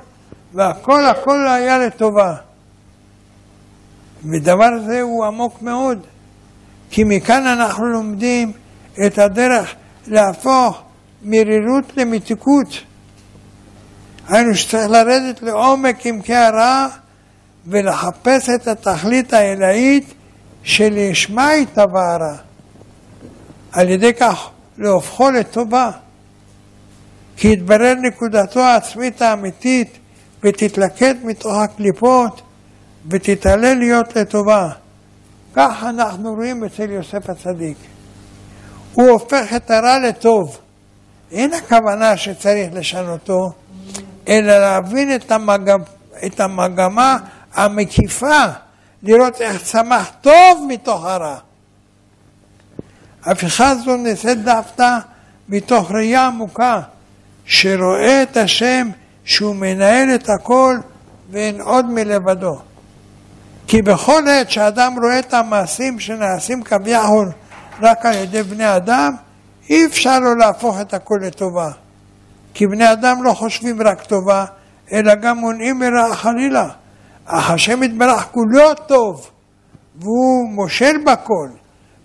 והכל 0.55 1.07
הכל 1.07 1.49
היה 1.49 1.79
לטובה. 1.79 2.35
ודבר 4.25 4.71
זה 4.87 5.01
הוא 5.01 5.25
עמוק 5.25 5.63
מאוד, 5.63 6.07
כי 6.91 7.05
מכאן 7.05 7.47
אנחנו 7.47 7.87
לומדים 7.87 8.53
את 9.07 9.19
הדרך 9.19 9.75
להפוך 10.07 10.83
מרירות 11.23 11.97
למתיקות. 11.97 12.69
היינו 14.29 14.55
שצריך 14.55 14.91
לרדת 14.91 15.43
לעומק 15.43 16.07
עמקי 16.07 16.35
הרע 16.35 16.87
ולחפש 17.67 18.49
את 18.49 18.69
התכלית 18.69 19.33
האלוהית 19.33 20.15
שלשמה 20.63 21.51
התהווה 21.51 22.15
הרע. 22.15 22.37
על 23.73 23.89
ידי 23.89 24.15
כך 24.15 24.49
להופכו 24.79 25.31
לטובה. 25.31 25.91
כי 27.37 27.53
יתברר 27.53 27.95
נקודתו 28.03 28.61
העצמית 28.61 29.23
האמיתית 29.23 29.99
ותתלכד 30.43 31.15
מתוך 31.25 31.53
הקליפות 31.57 32.43
ותתעלה 33.11 33.75
להיות 33.75 34.17
לטובה. 34.17 34.69
כך 35.55 35.85
אנחנו 35.89 36.35
רואים 36.35 36.65
אצל 36.65 36.91
יוסף 36.91 37.31
הצדיק. 37.31 37.77
הוא 38.93 39.09
הופך 39.09 39.53
את 39.57 39.71
הרע 39.71 39.99
לטוב. 39.99 40.59
אין 41.33 41.53
הכוונה 41.55 42.17
שצריך 42.17 42.69
לשנותו, 42.73 43.53
אלא 44.29 44.59
להבין 44.59 45.15
את, 45.15 45.33
המגמה, 45.33 45.85
את 46.27 46.41
המגמה 46.41 47.17
המקיפה, 47.57 48.45
לראות 49.03 49.41
איך 49.41 49.63
צמח 49.63 50.11
טוב 50.21 50.67
מתוך 50.69 51.05
הרע. 51.05 51.37
הפיכה 53.25 53.75
זו 53.75 53.97
נעשית 53.97 54.45
דווקא 54.45 54.99
מתוך 55.49 55.91
ראייה 55.91 56.27
עמוקה, 56.27 56.81
שרואה 57.45 58.23
את 58.23 58.37
השם 58.37 58.89
שהוא 59.25 59.55
מנהל 59.55 60.15
את 60.15 60.29
הכל 60.29 60.77
ואין 61.31 61.61
עוד 61.61 61.91
מלבדו. 61.91 62.59
כי 63.67 63.83
בכל 63.83 64.29
עת 64.29 64.51
שאדם 64.51 64.97
רואה 65.03 65.19
את 65.19 65.35
המעשים 65.35 66.01
שנעשים 66.01 66.63
כביכול 66.63 67.29
רק 67.81 68.07
על 68.07 68.15
ידי 68.15 68.43
בני 68.43 68.77
אדם, 68.77 69.15
אי 69.71 69.87
אפשר 69.87 70.21
לו 70.21 70.35
להפוך 70.35 70.81
את 70.81 70.95
הכל 70.95 71.19
לטובה. 71.23 71.71
כי 72.55 72.67
בני 72.67 72.93
אדם 72.93 73.23
לא 73.23 73.33
חושבים 73.33 73.83
רק 73.83 74.03
טובה, 74.03 74.45
אלא 74.93 75.15
גם 75.15 75.39
מונעים 75.39 75.79
מרע 75.79 76.15
חלילה. 76.15 76.69
השם 77.29 77.83
יתברך 77.83 78.29
כולו 78.33 78.75
טוב, 78.87 79.31
והוא 80.01 80.49
מושל 80.51 80.97
בכל, 81.07 81.49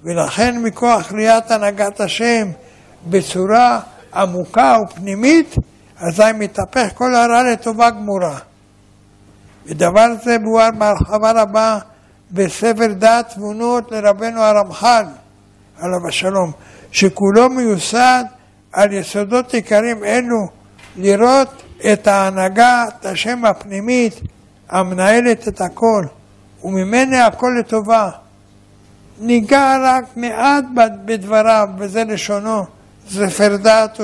ולכן 0.03 0.57
מכוח 0.63 1.11
ראיית 1.11 1.51
הנהגת 1.51 1.99
השם 1.99 2.47
בצורה 3.09 3.79
עמוקה 4.13 4.77
ופנימית, 4.83 5.55
אזי 5.97 6.23
מתהפך 6.39 6.89
כל 6.93 7.15
הרע 7.15 7.43
לטובה 7.43 7.89
גמורה. 7.89 8.37
ודבר 9.65 10.07
זה 10.23 10.37
בואר 10.39 10.69
בהרחבה 10.77 11.31
רבה 11.41 11.77
בספר 12.31 12.93
דעת 12.97 13.29
תבונות 13.33 13.91
לרבנו 13.91 14.41
הרמח"ל, 14.41 15.05
עליו 15.79 16.07
השלום, 16.07 16.51
שכולו 16.91 17.49
מיוסד 17.49 18.23
על 18.73 18.93
יסודות 18.93 19.53
עיקרים 19.53 20.03
אלו, 20.03 20.47
לראות 20.97 21.63
את 21.93 22.07
ההנהגת 22.07 23.05
השם 23.05 23.45
הפנימית 23.45 24.21
המנהלת 24.71 25.47
את 25.47 25.61
הכל, 25.61 26.05
וממנה 26.63 27.25
הכל 27.25 27.51
לטובה. 27.59 28.09
ניגע 29.19 29.77
רק 29.83 30.03
מעט 30.15 30.63
בדבריו, 31.05 31.67
וזה 31.77 32.03
לשונו, 32.03 32.63
ספר 33.09 33.57
דעת 33.57 33.99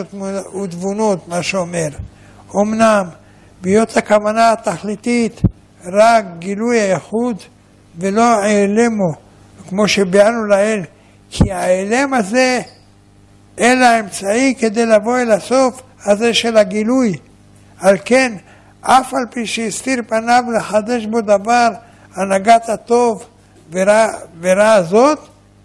ותבונות, 0.63 1.28
מה 1.28 1.43
שאומר. 1.43 1.88
אמנם, 2.55 3.03
בהיות 3.61 3.97
הכוונה 3.97 4.51
התכליתית 4.51 5.41
רק 5.86 6.26
גילוי 6.39 6.80
הייחוד 6.80 7.38
ולא 7.97 8.24
העלמו, 8.24 9.13
כמו 9.70 9.88
שביארנו 9.88 10.45
לאל, 10.45 10.82
כי 11.30 11.51
ההעלם 11.51 12.13
הזה 12.13 12.61
אלא 13.59 13.86
האמצעי 13.86 14.55
כדי 14.59 14.86
לבוא 14.86 15.18
אל 15.18 15.32
הסוף 15.32 15.82
הזה 16.05 16.34
של 16.34 16.57
הגילוי. 16.57 17.13
על 17.80 17.97
כן, 18.05 18.34
אף 18.89 19.13
על 19.13 19.25
פי 19.31 19.45
שהסתיר 19.45 20.01
פניו 20.07 20.43
לחדש 20.57 21.05
בו 21.05 21.21
דבר, 21.21 21.69
הנהגת 22.15 22.69
הטוב 22.69 23.23
ורע, 23.71 24.07
ורע 24.39 24.83
זאת, 24.83 25.19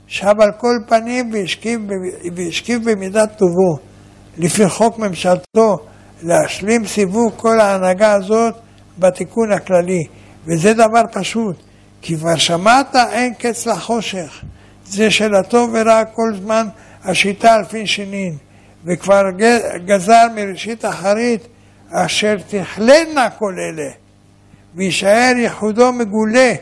שב 0.06 0.40
על 0.40 0.52
כל 0.58 0.78
פנים 0.88 1.32
והשכיב, 2.36 2.90
במידת 2.90 3.38
טובו, 3.38 3.78
לפי 4.38 4.68
חוק 4.68 4.98
ממשלתו, 4.98 5.76
להשלים 6.22 6.86
סיבוב 6.86 7.32
כל 7.36 7.60
ההנהגה 7.60 8.12
הזאת 8.12 8.54
בתיקון 8.98 9.52
הכללי. 9.52 10.02
וזה 10.46 10.74
דבר 10.74 11.02
פשוט, 11.12 11.56
כי 12.02 12.16
כבר 12.16 12.36
שמעת 12.36 12.96
אין 12.96 13.34
קץ 13.34 13.66
לחושך. 13.66 14.44
זה 14.84 15.10
של 15.10 15.34
הטוב 15.34 15.70
ורע 15.74 16.04
כל 16.04 16.34
זמן 16.42 16.66
השיטה 17.04 17.56
אלפין 17.56 17.86
שנין, 17.86 18.36
וכבר 18.84 19.22
גזר 19.86 20.26
מראשית 20.34 20.84
אחרית 20.84 21.46
אשר 21.92 22.36
תכללנה 22.48 23.30
כל 23.30 23.54
אלה, 23.58 23.90
ויישאר 24.74 25.32
ייחודו 25.36 25.92
מגולה, 25.92 26.52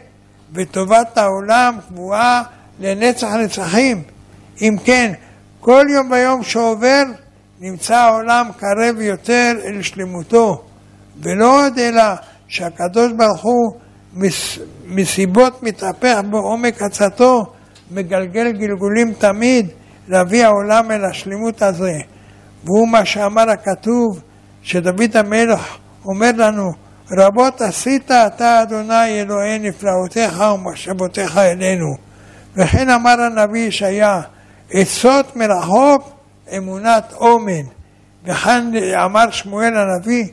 וטובת 0.52 1.18
העולם 1.18 1.76
קבועה 1.88 2.42
לנצח 2.80 3.28
נצחים. 3.44 4.02
אם 4.62 4.76
כן, 4.84 5.12
כל 5.60 5.86
יום 5.94 6.10
ויום 6.10 6.42
שעובר 6.42 7.02
נמצא 7.60 7.96
העולם 7.96 8.46
קרב 8.56 9.00
יותר 9.00 9.52
אל 9.64 9.82
שלמותו, 9.82 10.64
ולא 11.22 11.66
עוד 11.66 11.78
אלא 11.78 12.02
שהקדוש 12.48 13.12
ברוך 13.12 13.42
הוא 13.42 13.72
מסיבות 14.86 15.62
מתהפך 15.62 16.18
בעומק 16.30 16.82
עצתו, 16.82 17.42
מגלגל 17.90 18.52
גלגולים 18.52 19.12
תמיד, 19.18 19.66
להביא 20.08 20.44
העולם 20.46 20.90
אל 20.90 21.04
השלמות 21.04 21.62
הזה. 21.62 21.92
והוא 22.64 22.88
מה 22.88 23.04
שאמר 23.04 23.50
הכתוב, 23.50 24.20
שדוד 24.62 25.16
המלך 25.16 25.76
אומר 26.04 26.30
לנו, 26.36 26.72
רבות 27.10 27.60
עשית 27.60 28.10
אתה 28.10 28.62
אדוני 28.62 29.20
אלוהי 29.20 29.58
נפלאותיך 29.58 30.40
ומשאבותיך 30.54 31.36
אלינו. 31.36 31.96
וכן 32.56 32.90
אמר 32.90 33.16
הנביא 33.20 33.66
ישעיה, 33.66 34.20
עצות 34.70 35.36
מרחוק 35.36 36.10
אמונת 36.56 37.12
אומן. 37.12 37.64
וכאן 38.24 38.70
אמר 39.04 39.30
שמואל 39.30 39.72
הנביא, 39.76 40.24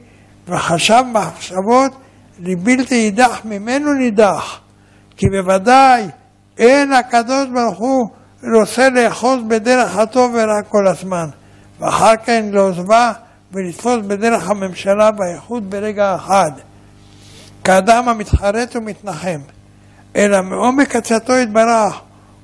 וחשב 0.48 1.04
מחשבות 1.14 1.92
לבלתי 2.40 2.96
יידח 2.96 3.42
ממנו 3.46 3.94
נידח. 3.94 4.60
כי 5.18 5.26
בוודאי 5.30 6.08
אין 6.58 6.94
הקדוש 6.94 7.48
ברוך 7.54 7.78
הוא 7.78 8.10
רוצה 8.54 8.90
לאחוז 8.90 9.40
בדרך 9.48 9.98
הטוב 9.98 10.32
ורע 10.34 10.62
כל 10.70 10.88
הזמן, 10.88 11.30
ואחר 11.80 12.14
כן 12.26 12.46
לעוזבה 12.52 13.12
ולתפוס 13.54 14.06
בדרך 14.08 14.50
הממשלה 14.50 15.10
והאיחוד 15.18 15.70
ברגע 15.70 16.16
אחד, 16.16 16.52
כאדם 17.64 18.10
המתחרט 18.10 18.76
ומתנחם, 18.76 19.40
אלא 20.16 20.42
מעומק 20.42 20.96
עצתו 20.96 21.34
יתברך, 21.34 22.02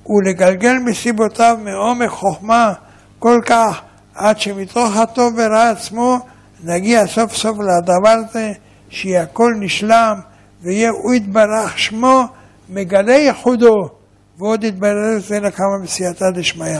ולגלגל 0.10 0.74
מסיבותיו 0.86 1.58
מעומק 1.64 2.10
חוכמה 2.10 2.74
כל 3.20 3.40
כך, 3.46 3.82
עד 4.16 4.40
שמתוך 4.40 4.96
הטוב 4.96 5.34
ורע 5.38 5.70
עצמו 5.70 6.20
נגיע 6.64 7.08
סוף 7.08 7.36
סוף 7.36 7.58
לדבר 7.60 8.16
הזה, 8.30 8.52
שיהיה 8.90 9.24
הכל 9.24 9.54
נשלם, 9.60 10.20
ויהיה 10.62 10.90
הוא 10.90 11.14
יתברך 11.14 11.80
שמו 11.80 12.24
מגלה 12.70 13.14
ייחודו. 13.14 13.90
ועוד 14.38 14.64
יתברר 14.64 15.20
זה 15.20 15.40
לכמה 15.40 15.78
בסייעתא 15.84 16.26
דשמיא. 16.36 16.80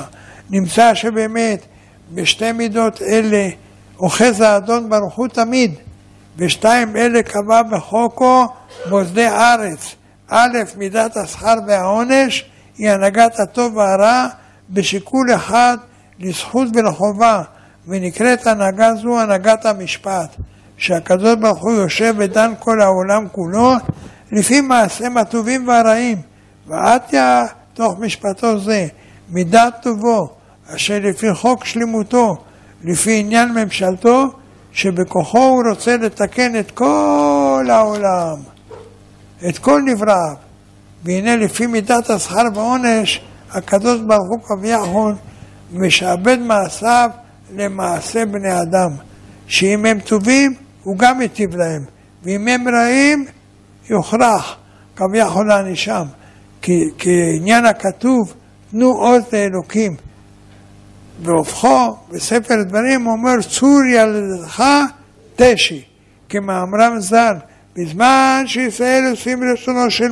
נמצא 0.50 0.94
שבאמת 0.94 1.66
בשתי 2.14 2.52
מידות 2.52 3.02
אלה 3.02 3.50
אוחז 4.04 4.42
האדון 4.42 4.90
ברוך 4.90 5.16
הוא 5.16 5.28
תמיד, 5.28 5.76
ושתיים 6.38 6.96
אלה 6.96 7.24
קבע 7.24 7.62
בחוקו 7.64 8.46
מוסדי 8.90 9.28
ארץ. 9.28 9.96
א', 10.30 10.58
מידת 10.78 11.18
השכר 11.18 11.56
והעונש 11.68 12.46
היא 12.78 12.90
הנהגת 12.90 13.40
הטוב 13.40 13.78
והרע 13.78 14.28
בשיקול 14.70 15.36
אחד 15.36 15.78
לזכות 16.20 16.68
ולחובה, 16.74 17.42
ונקראת 17.88 18.48
הנהגה 18.48 18.96
זו 18.96 19.20
הנהגת 19.20 19.66
המשפט, 19.66 20.36
שהקדוש 20.78 21.36
ברוך 21.36 21.62
הוא 21.62 21.72
יושב 21.72 22.16
ודן 22.18 22.54
כל 22.60 22.82
העולם 22.82 23.28
כולו 23.32 23.74
לפי 24.32 24.62
מעשיהם 24.62 25.18
הטובים 25.18 25.68
והרעים. 25.68 26.22
ועטיה 26.68 27.46
תוך 27.74 28.00
משפטו 28.00 28.60
זה, 28.60 28.88
מידת 29.30 29.74
טובו, 29.82 30.30
אשר 30.76 31.00
לפי 31.04 31.34
חוק 31.34 31.66
שלמותו, 31.66 32.38
לפי 32.84 33.20
עניין 33.20 33.54
ממשלתו, 33.54 34.26
שבכוחו 34.72 35.38
הוא 35.38 35.64
רוצה 35.70 35.98
לתקן 35.98 36.60
את 36.60 36.72
כל 36.72 37.68
העולם, 37.70 38.36
את 39.50 39.58
כל 39.58 39.82
נבראיו. 39.86 40.36
והנה 41.04 41.36
לפי 41.36 41.68
מידת 41.68 42.10
השכר 42.10 42.44
והעונש, 42.56 43.22
הקדוש 43.52 44.02
ברוך 44.02 44.30
הוא 44.30 44.40
כביכול 44.44 45.16
משעבד 45.74 46.40
מעשיו 46.40 47.10
למעשה 47.56 48.26
בני 48.26 48.62
אדם, 48.62 48.90
שאם 49.48 49.86
הם 49.86 50.00
טובים, 50.00 50.54
הוא 50.84 50.98
גם 50.98 51.22
יטיב 51.22 51.56
להם, 51.56 51.82
ואם 52.24 52.48
הם 52.48 52.68
רעים, 52.68 53.26
יוכרח 53.90 54.56
כביכול 54.96 55.48
להענישם. 55.48 56.04
כעניין 56.98 57.66
הכתוב, 57.66 58.34
תנו 58.72 58.88
עוז 58.88 59.24
לאלוקים. 59.34 59.96
והופכו 61.22 61.96
בספר 62.12 62.64
דברים 62.64 63.08
אומר 63.08 63.42
צור 63.42 63.80
ילדך 63.94 64.64
תשי, 65.36 65.84
כמאמרם 66.30 67.00
ז"ל, 67.00 67.36
בזמן 67.76 68.44
שישראל 68.46 69.04
עושים 69.12 69.40
רצונו 69.44 69.92
של 69.92 70.12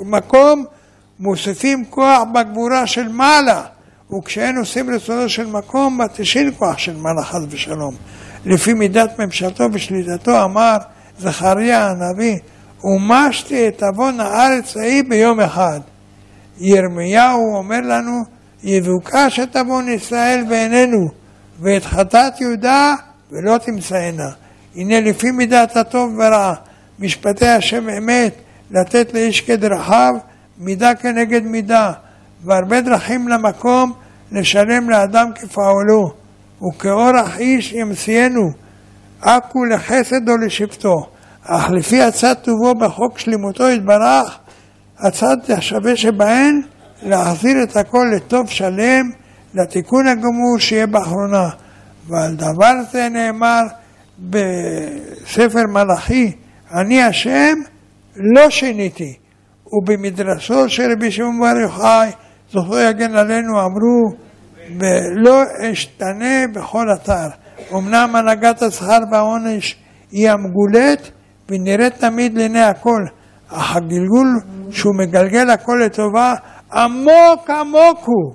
מקום, 0.00 0.64
מוסיפים 1.20 1.84
כוח 1.90 2.22
בגבורה 2.34 2.86
של 2.86 3.08
מעלה, 3.08 3.62
וכשאין 4.18 4.58
עושים 4.58 4.90
רצונו 4.90 5.28
של 5.28 5.46
מקום, 5.46 6.00
מתישים 6.00 6.54
כוח 6.54 6.78
של 6.78 6.96
מעלה 6.96 7.22
חס 7.24 7.40
ושלום. 7.50 7.94
לפי 8.46 8.74
מידת 8.74 9.18
ממשלתו 9.18 9.64
ושליטתו 9.72 10.44
אמר 10.44 10.76
זכריה 11.18 11.90
הנביא, 11.90 12.36
ומשתי 12.84 13.68
את 13.68 13.82
עוון 13.82 14.20
הארץ 14.20 14.76
ההיא 14.76 15.02
ביום 15.08 15.40
אחד. 15.40 15.80
ירמיהו 16.58 17.56
אומר 17.56 17.80
לנו 17.80 18.35
יבוקש 18.66 19.40
את 19.40 19.56
עוון 19.56 19.88
ישראל 19.88 20.44
ואיננו, 20.48 21.08
ואת 21.60 21.84
חטאת 21.84 22.40
יהודה 22.40 22.94
ולא 23.30 23.58
תמצאנה. 23.58 24.28
הנה 24.76 25.00
לפי 25.00 25.30
מידת 25.30 25.76
הטוב 25.76 26.18
ורע, 26.18 26.54
משפטי 26.98 27.48
השם 27.48 27.88
אמת, 27.88 28.34
לתת 28.70 29.14
לאיש 29.14 29.40
כדרכיו, 29.40 30.14
מידה 30.58 30.94
כנגד 30.94 31.42
מידה, 31.44 31.92
והרבה 32.44 32.80
דרכים 32.80 33.28
למקום 33.28 33.92
לשלם 34.32 34.90
לאדם 34.90 35.26
כפעולו, 35.34 36.12
וכאורח 36.62 37.38
איש 37.38 37.72
ימסיינו, 37.72 38.50
עכו 39.20 39.64
לחסד 39.64 40.28
או 40.28 40.36
לשבטו, 40.46 40.94
אך 41.44 41.70
לפי 41.70 42.02
עצת 42.02 42.38
טובו 42.42 42.74
בחוק 42.74 43.18
שלמותו 43.18 43.68
יתברך, 43.68 44.38
הצד 44.98 45.36
השווה 45.48 45.96
שבהן 45.96 46.60
להחזיר 47.02 47.62
את 47.62 47.76
הכל 47.76 48.06
לטוב 48.16 48.48
שלם, 48.48 49.10
לתיקון 49.54 50.08
הגמור 50.08 50.58
שיהיה 50.58 50.86
באחרונה. 50.86 51.48
ועל 52.08 52.36
דבר 52.36 52.72
זה 52.92 53.08
נאמר 53.08 53.62
בספר 54.18 55.62
מלאכי, 55.68 56.32
אני 56.74 57.02
השם 57.02 57.58
לא 58.16 58.50
שיניתי. 58.50 59.14
ובמדרשו 59.72 60.68
של 60.68 60.92
רבי 60.92 61.10
שמעון 61.10 61.40
בר 61.40 61.60
יוחאי, 61.60 62.10
זוכו 62.52 62.78
יגן 62.78 63.14
עלינו, 63.14 63.60
אמרו, 63.60 64.26
ולא 64.80 65.42
אשתנה 65.72 66.46
בכל 66.54 66.86
אתר. 66.92 67.28
אמנם 67.72 68.16
הנהגת 68.16 68.62
השכר 68.62 68.98
והעונש 69.12 69.76
היא 70.10 70.30
המגולת, 70.30 71.10
ונראית 71.48 71.94
תמיד 71.94 72.38
לעיני 72.38 72.62
הכל, 72.62 73.04
אך 73.48 73.76
הגלגול 73.76 74.40
שהוא 74.70 74.94
מגלגל 74.98 75.50
הכל 75.50 75.80
לטובה, 75.84 76.34
עמוק 76.72 77.50
עמוק 77.50 77.98
הוא. 78.04 78.34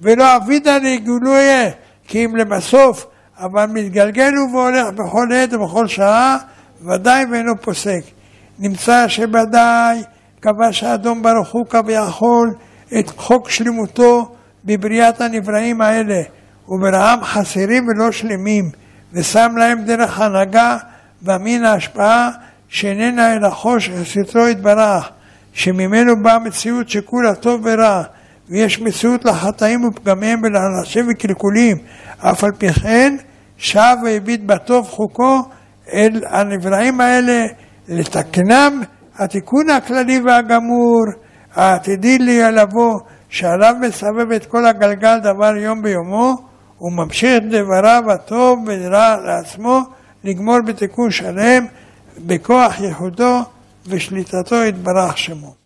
ולא 0.00 0.36
אבידה 0.36 0.78
לגילויה, 0.78 1.70
כי 2.08 2.24
אם 2.24 2.36
לבסוף, 2.36 3.06
אבל 3.38 3.66
מתגלגל 3.66 4.30
הוא 4.34 4.58
והולך 4.58 4.86
בכל 4.94 5.26
עת 5.34 5.52
ובכל 5.52 5.86
שעה, 5.86 6.36
ודאי 6.80 7.24
ואינו 7.30 7.52
פוסק. 7.60 8.02
נמצא 8.58 9.08
שבוודאי 9.08 10.02
כבש 10.42 10.84
האדום 10.84 11.22
ברוך 11.22 11.52
הוא 11.52 11.66
כביכול 11.66 12.54
את 12.98 13.10
חוק 13.16 13.50
שלמותו 13.50 14.34
בבריאת 14.64 15.20
הנבראים 15.20 15.80
האלה, 15.80 16.22
וברעם 16.68 17.24
חסרים 17.24 17.86
ולא 17.88 18.12
שלמים, 18.12 18.64
ושם 19.12 19.48
להם 19.56 19.84
דרך 19.84 20.20
הנהגה 20.20 20.76
במין 21.22 21.64
ההשפעה 21.64 22.30
שאיננה 22.68 23.32
אלא 23.32 23.50
חושך 23.50 23.92
סתרו 24.04 24.48
יתברך, 24.48 25.10
שממנו 25.56 26.22
באה 26.22 26.38
מציאות 26.38 26.88
שכולה 26.88 27.34
טוב 27.34 27.60
ורע, 27.64 28.02
ויש 28.48 28.80
מציאות 28.80 29.24
לחטאים 29.24 29.84
ופגמיהם 29.84 30.40
ולאנשים 30.42 31.06
וקלקולים, 31.10 31.76
אף 32.18 32.44
על 32.44 32.52
פי 32.58 32.72
כן 32.72 33.16
שב 33.56 33.96
והביט 34.04 34.40
בטוב 34.46 34.86
חוקו 34.86 35.42
אל 35.92 36.20
הנבראים 36.28 37.00
האלה 37.00 37.46
לתקנם. 37.88 38.82
התיקון 39.18 39.70
הכללי 39.70 40.20
והגמור 40.20 41.04
העתידי 41.54 42.18
לי 42.18 42.40
לבוא 42.52 43.00
שעליו 43.28 43.74
מסבב 43.80 44.32
את 44.36 44.46
כל 44.46 44.66
הגלגל 44.66 45.18
דבר 45.18 45.56
יום 45.56 45.82
ביומו 45.82 46.34
וממשיך 46.80 47.42
דבריו 47.48 48.02
הטוב 48.14 48.58
ורע 48.66 49.16
לעצמו 49.16 49.80
לגמור 50.24 50.58
בתיקון 50.66 51.10
שלם 51.10 51.66
בכוח 52.26 52.80
ייחודו 52.80 53.55
ושליטתו 53.88 54.64
יתברך 54.64 55.18
שמו. 55.18 55.65